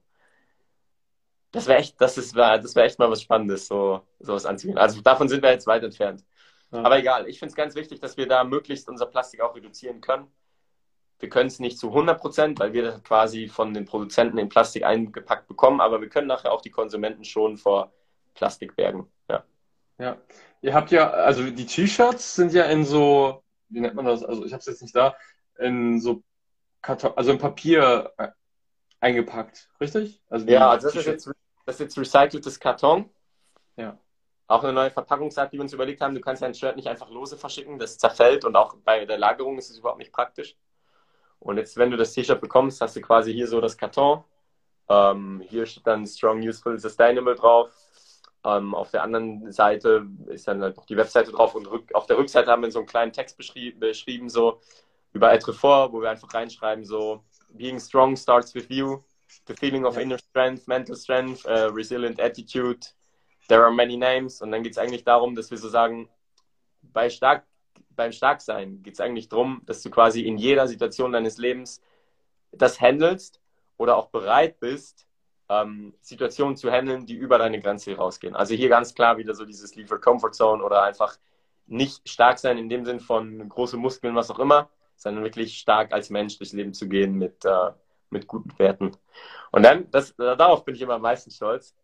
[1.51, 4.79] Das wäre echt, das ist, das wäre echt mal was Spannendes, so sowas anzugehen.
[4.79, 6.25] Also davon sind wir jetzt weit entfernt.
[6.71, 6.83] Ja.
[6.83, 10.01] Aber egal, ich finde es ganz wichtig, dass wir da möglichst unser Plastik auch reduzieren
[10.01, 10.27] können.
[11.19, 14.49] Wir können es nicht zu 100 Prozent, weil wir das quasi von den Produzenten in
[14.49, 17.93] Plastik eingepackt bekommen, aber wir können nachher auch die Konsumenten schon vor
[18.35, 19.11] Plastik bergen.
[19.29, 19.45] Ja.
[19.99, 20.19] Ja.
[20.61, 24.25] Ihr habt ja, also die T-Shirts sind ja in so, wie nennt man das?
[24.25, 25.17] Also ich habe es jetzt nicht da,
[25.59, 26.23] in so
[26.83, 28.13] Karton, also in Papier
[29.01, 30.23] eingepackt, richtig?
[30.29, 31.31] Also ja, also das ist, jetzt,
[31.67, 33.11] das ist jetzt recyceltes Karton.
[33.77, 33.99] Ja.
[34.47, 36.15] Auch eine neue Verpackungsart, die wir uns überlegt haben.
[36.15, 39.59] Du kannst dein Shirt nicht einfach lose verschicken, das zerfällt und auch bei der Lagerung
[39.59, 40.57] ist es überhaupt nicht praktisch.
[41.39, 44.25] Und jetzt, wenn du das T-Shirt bekommst, hast du quasi hier so das Karton.
[44.89, 47.71] Ähm, hier steht dann Strong, Useful, Sustainable drauf.
[48.49, 52.07] Ähm, auf der anderen Seite ist dann halt noch die Webseite drauf und rück, auf
[52.07, 54.61] der Rückseite haben wir so einen kleinen Text beschrieben, beschrieben so
[55.13, 59.03] über Etrefort, wo wir einfach reinschreiben so being strong starts with you.
[59.47, 62.87] The feeling of inner strength, mental strength, uh, resilient attitude.
[63.49, 64.41] There are many names.
[64.41, 66.09] Und dann geht es eigentlich darum, dass wir so sagen,
[66.83, 67.45] bei stark,
[67.91, 71.83] beim Starksein geht es eigentlich darum, dass du quasi in jeder Situation deines Lebens
[72.53, 73.41] das handelst
[73.77, 75.08] oder auch bereit bist,
[75.49, 78.37] ähm, Situationen zu handeln, die über deine Grenze rausgehen.
[78.37, 81.17] Also hier ganz klar wieder so dieses Leave your Comfort Zone oder einfach
[81.67, 85.93] nicht stark sein in dem Sinn von große Muskeln, was auch immer, sondern wirklich stark
[85.93, 87.73] als Mensch durchs Leben zu gehen mit, äh,
[88.11, 88.93] mit guten Werten.
[89.53, 91.75] Und dann, das, darauf bin ich immer am meisten stolz,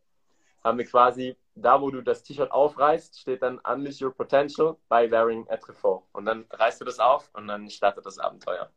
[0.62, 5.10] haben wir quasi, da wo du das T-Shirt aufreißt, steht dann Unleash Your Potential by
[5.10, 6.04] Wearing a Trefort.
[6.12, 8.70] Und dann reißt du das auf und dann startet das Abenteuer.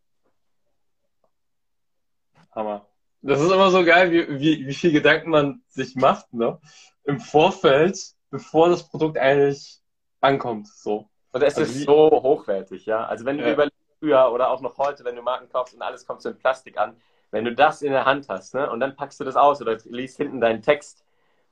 [2.54, 2.86] Hammer.
[3.22, 6.60] Das ist immer so geil, wie, wie, wie viel Gedanken man sich macht, ne?
[7.04, 7.98] Im Vorfeld,
[8.30, 9.80] bevor das Produkt eigentlich
[10.22, 11.10] ankommt, so.
[11.32, 13.06] Und es also ist so hochwertig, ja.
[13.06, 13.54] Also wenn du ja.
[13.54, 16.38] überlegst, früher oder auch noch heute, wenn du Marken kaufst und alles kommt so in
[16.38, 16.98] Plastik an,
[17.32, 19.78] wenn du das in der Hand hast ne, und dann packst du das aus oder
[19.86, 21.04] liest hinten deinen Text,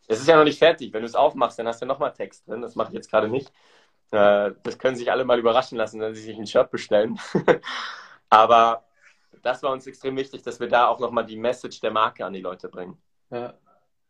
[0.08, 0.94] es ist ja noch nicht fertig.
[0.94, 2.62] Wenn du es aufmachst, dann hast du nochmal Text drin.
[2.62, 3.52] Das mache ich jetzt gerade nicht.
[4.12, 7.20] Äh, das können sich alle mal überraschen lassen, wenn sie sich ein Shirt bestellen.
[8.30, 8.85] Aber
[9.42, 12.34] das war uns extrem wichtig, dass wir da auch nochmal die Message der Marke an
[12.34, 12.98] die Leute bringen.
[13.30, 13.54] Ja.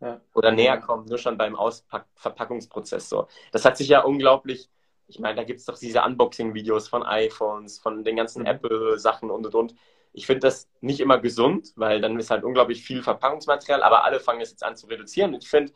[0.02, 0.20] Ja.
[0.34, 3.28] Oder näher kommen, nur schon beim Auspack-Verpackungsprozess so.
[3.54, 4.70] Das hat sich ja unglaublich
[5.08, 8.48] ich meine, da gibt es doch diese Unboxing-Videos von iPhones, von den ganzen mhm.
[8.48, 9.76] Apple-Sachen und und und.
[10.14, 14.20] Ich finde das nicht immer gesund, weil dann ist halt unglaublich viel Verpackungsmaterial, aber alle
[14.20, 15.34] fangen es jetzt an zu reduzieren.
[15.34, 15.74] Und ich finde,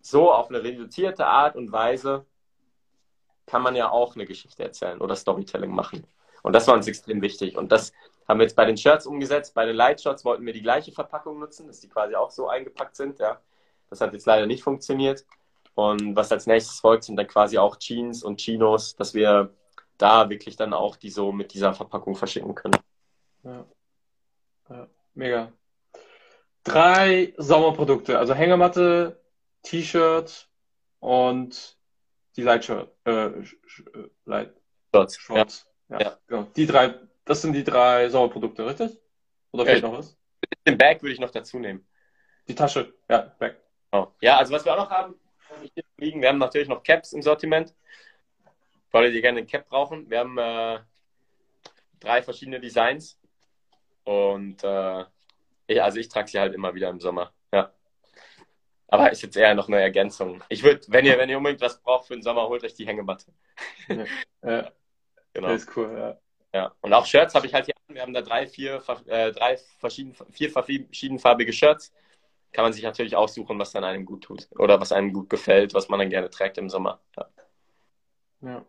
[0.00, 2.24] so auf eine reduzierte Art und Weise
[3.46, 6.06] kann man ja auch eine Geschichte erzählen oder Storytelling machen.
[6.42, 7.56] Und das war uns extrem wichtig.
[7.56, 7.92] Und das
[8.28, 9.54] haben wir jetzt bei den Shirts umgesetzt.
[9.54, 12.96] Bei den Lightshots wollten wir die gleiche Verpackung nutzen, dass die quasi auch so eingepackt
[12.96, 13.18] sind.
[13.18, 13.40] Ja.
[13.88, 15.24] Das hat jetzt leider nicht funktioniert.
[15.74, 19.54] Und was als nächstes folgt, sind dann quasi auch Jeans und Chinos, dass wir
[19.98, 22.76] da wirklich dann auch die so mit dieser Verpackung verschicken können.
[23.42, 23.66] Ja.
[24.68, 24.88] ja.
[25.14, 25.52] Mega.
[26.64, 29.20] Drei Sommerprodukte, also Hängematte,
[29.62, 30.48] T-Shirt
[31.00, 31.76] und
[32.36, 33.30] die Lightshirt, äh,
[34.24, 34.54] Light
[34.92, 35.18] Shorts.
[35.18, 35.66] Shorts.
[35.88, 35.98] Ja.
[35.98, 36.06] ja.
[36.06, 36.18] ja.
[36.26, 36.46] Genau.
[36.56, 36.94] Die drei,
[37.30, 38.98] das sind die drei Sommerprodukte, richtig?
[39.52, 40.18] Oder fehlt noch was?
[40.66, 41.86] Den Bag würde ich noch dazu nehmen.
[42.48, 43.54] Die Tasche, ja, Bag.
[43.92, 44.08] Oh.
[44.20, 45.14] Ja, also was wir auch noch haben,
[45.96, 46.20] liegen.
[46.20, 47.72] Wir haben natürlich noch Caps im Sortiment.
[48.88, 50.10] für alle, die gerne ein Cap brauchen.
[50.10, 50.80] Wir haben äh,
[52.00, 53.16] drei verschiedene Designs.
[54.02, 55.04] Und äh,
[55.68, 57.32] ich, also ich trage sie halt immer wieder im Sommer.
[57.52, 57.72] Ja.
[58.88, 60.42] Aber ist jetzt eher noch eine Ergänzung.
[60.48, 62.88] Ich würde, wenn ihr, wenn ihr unbedingt was braucht für den Sommer, holt euch die
[62.88, 63.32] Hängematte.
[63.86, 64.04] Ja,
[64.42, 64.72] ja.
[65.32, 65.46] Genau.
[65.46, 66.18] Das ist cool, ja.
[66.52, 66.72] Ja.
[66.80, 67.94] Und auch Shirts habe ich halt hier an.
[67.94, 71.92] Wir haben da drei, vier, äh, drei verschieden, vier verschiedenfarbige Shirts.
[72.52, 74.48] Kann man sich natürlich aussuchen, was dann einem gut tut.
[74.58, 77.00] Oder was einem gut gefällt, was man dann gerne trägt im Sommer.
[77.16, 77.28] Ja.
[78.42, 78.64] ja.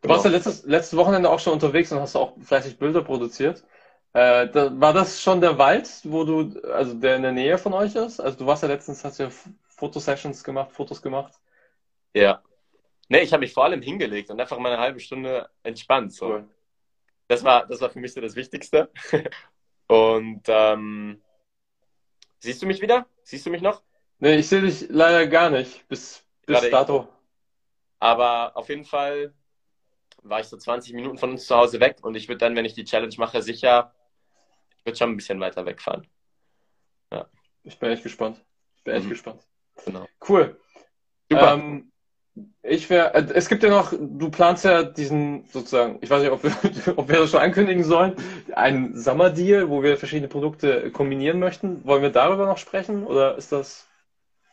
[0.00, 3.64] Du warst ja letztes, letztes Wochenende auch schon unterwegs und hast auch fleißig Bilder produziert.
[4.12, 7.72] Äh, da, war das schon der Wald, wo du, also der in der Nähe von
[7.72, 8.20] euch ist?
[8.20, 9.28] Also du warst ja letztens, hast ja
[9.66, 11.34] Fotosessions gemacht, Fotos gemacht.
[12.14, 12.42] Ja.
[13.08, 16.12] Nee, ich habe mich vor allem hingelegt und einfach mal eine halbe Stunde entspannt.
[16.12, 16.26] So.
[16.26, 16.48] Cool.
[17.28, 18.90] Das war, das war für mich so das Wichtigste.
[19.86, 21.22] Und ähm,
[22.40, 23.06] siehst du mich wieder?
[23.22, 23.82] Siehst du mich noch?
[24.18, 27.08] Nee, ich sehe dich leider gar nicht bis, bis dato.
[28.00, 29.34] Aber auf jeden Fall
[30.22, 32.64] war ich so 20 Minuten von uns zu Hause weg und ich würde dann, wenn
[32.64, 33.94] ich die Challenge mache, sicher,
[34.76, 36.06] ich würde schon ein bisschen weiter wegfahren.
[37.12, 37.28] Ja.
[37.62, 38.44] Ich bin echt gespannt.
[38.76, 39.10] Ich bin echt mhm.
[39.10, 39.46] gespannt.
[39.84, 40.06] Genau.
[40.26, 40.60] Cool.
[41.30, 41.54] Super.
[41.54, 41.92] Ähm,
[42.62, 46.32] ich wäre, äh, es gibt ja noch, du planst ja diesen sozusagen, ich weiß nicht,
[46.32, 46.52] ob wir,
[46.96, 48.14] ob wir das schon ankündigen sollen,
[48.54, 51.84] einen Sommerdeal, wo wir verschiedene Produkte kombinieren möchten.
[51.84, 53.88] Wollen wir darüber noch sprechen oder ist das?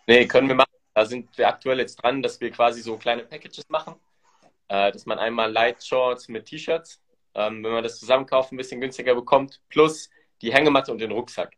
[0.07, 0.69] Nee, können wir machen.
[0.93, 3.95] Da sind wir aktuell jetzt dran, dass wir quasi so kleine Packages machen.
[4.67, 7.01] Äh, dass man einmal Light Shorts mit T-Shirts,
[7.35, 10.09] ähm, wenn man das zusammenkauft, ein bisschen günstiger bekommt, plus
[10.41, 11.55] die Hängematte und den Rucksack.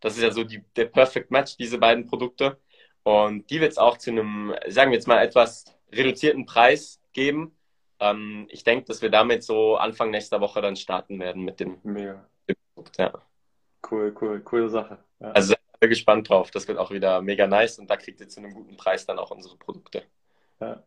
[0.00, 2.58] Das ist ja so die, der Perfect Match, diese beiden Produkte.
[3.02, 7.56] Und die wird es auch zu einem, sagen wir jetzt mal, etwas reduzierten Preis geben.
[8.00, 11.78] Ähm, ich denke, dass wir damit so Anfang nächster Woche dann starten werden mit dem,
[11.82, 12.28] Mega.
[12.74, 12.98] Produkt.
[12.98, 13.12] Ja.
[13.90, 14.98] Cool, cool, coole Sache.
[15.20, 15.30] Ja.
[15.32, 16.50] Also sehr gespannt drauf.
[16.50, 19.18] Das wird auch wieder mega nice und da kriegt ihr zu einem guten Preis dann
[19.18, 20.04] auch unsere Produkte.
[20.60, 20.82] Ja.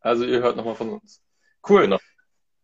[0.00, 1.22] Also ihr hört nochmal von uns.
[1.68, 1.82] Cool.
[1.82, 1.98] Genau.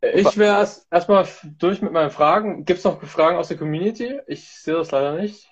[0.02, 2.64] Ich wäre erst erstmal durch mit meinen Fragen.
[2.64, 4.20] Gibt es noch Fragen aus der Community?
[4.26, 5.48] Ich sehe das leider nicht.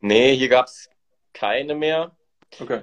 [0.00, 0.90] Nee, hier gab es
[1.32, 2.16] keine mehr.
[2.58, 2.82] Okay.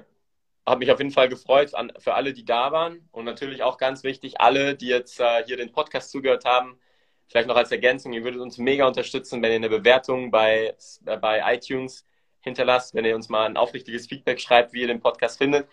[0.65, 3.07] Habe mich auf jeden Fall gefreut an, für alle, die da waren.
[3.11, 6.79] Und natürlich auch ganz wichtig, alle, die jetzt äh, hier den Podcast zugehört haben.
[7.27, 11.17] Vielleicht noch als Ergänzung, ihr würdet uns mega unterstützen, wenn ihr eine Bewertung bei, äh,
[11.17, 12.05] bei iTunes
[12.41, 15.67] hinterlasst, wenn ihr uns mal ein aufrichtiges Feedback schreibt, wie ihr den Podcast findet.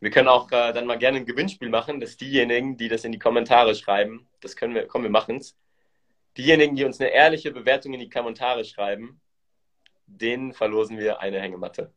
[0.00, 3.12] Wir können auch äh, dann mal gerne ein Gewinnspiel machen, dass diejenigen, die das in
[3.12, 5.56] die Kommentare schreiben, das können wir, komm, wir machen es.
[6.36, 9.20] Diejenigen, die uns eine ehrliche Bewertung in die Kommentare schreiben,
[10.06, 11.92] denen verlosen wir eine Hängematte.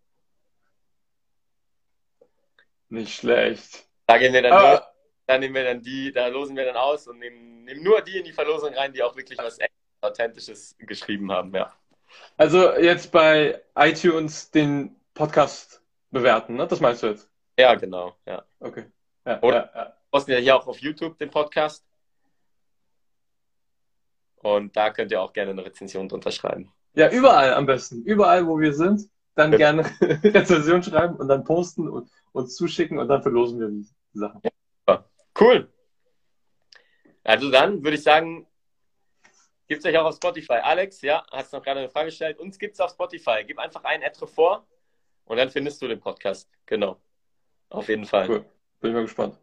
[2.89, 3.87] Nicht schlecht.
[4.07, 4.69] Da gehen wir dann ah.
[4.69, 4.87] nur,
[5.27, 8.17] da nehmen wir dann die, da losen wir dann aus und nehmen, nehmen nur die
[8.17, 9.57] in die Verlosung rein, die auch wirklich was
[10.01, 11.73] Authentisches geschrieben haben, ja.
[12.37, 15.81] Also jetzt bei iTunes den Podcast
[16.11, 16.67] bewerten, ne?
[16.67, 17.29] Das meinst du jetzt?
[17.57, 18.45] Ja, genau, ja.
[18.59, 18.85] Okay.
[19.25, 19.97] Ja, Oder ja, ja.
[20.11, 21.83] posten ja hier auch auf YouTube den Podcast.
[24.37, 26.71] Und da könnt ihr auch gerne eine Rezension drunter schreiben.
[26.93, 28.03] Ja, überall am besten.
[28.03, 29.57] Überall, wo wir sind, dann ja.
[29.57, 34.41] gerne Rezension schreiben und dann posten und uns zuschicken und dann verlosen wir die Sachen.
[34.87, 35.05] Ja.
[35.39, 35.69] Cool.
[37.23, 38.47] Also dann würde ich sagen,
[39.67, 40.59] gibt es euch auch auf Spotify.
[40.63, 42.39] Alex, ja, hast noch gerade eine Frage gestellt.
[42.39, 43.43] Uns gibt es auf Spotify.
[43.45, 44.65] Gib einfach ein Etre vor
[45.25, 46.49] und dann findest du den Podcast.
[46.65, 46.99] Genau.
[47.69, 48.29] Auf jeden Fall.
[48.29, 48.45] Cool.
[48.79, 49.37] Bin ich mal gespannt.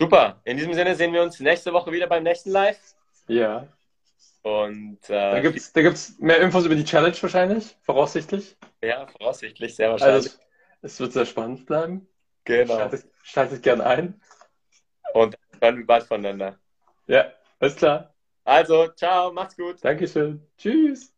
[0.00, 0.40] Super.
[0.44, 2.94] In diesem Sinne sehen wir uns nächste Woche wieder beim nächsten Live.
[3.28, 3.68] Ja.
[4.42, 8.56] Und äh, da gibt es da gibt's mehr Infos über die Challenge wahrscheinlich, voraussichtlich.
[8.82, 10.26] Ja, voraussichtlich, sehr wahrscheinlich.
[10.26, 10.38] Also,
[10.82, 12.08] es wird sehr spannend bleiben.
[12.44, 12.76] Genau.
[12.76, 14.20] Schaltet, schaltet gern ein.
[15.12, 16.58] Und hören wir bald voneinander.
[17.06, 18.14] Ja, alles klar.
[18.44, 19.84] Also, ciao, macht's gut.
[19.84, 20.46] Dankeschön.
[20.56, 21.12] Tschüss.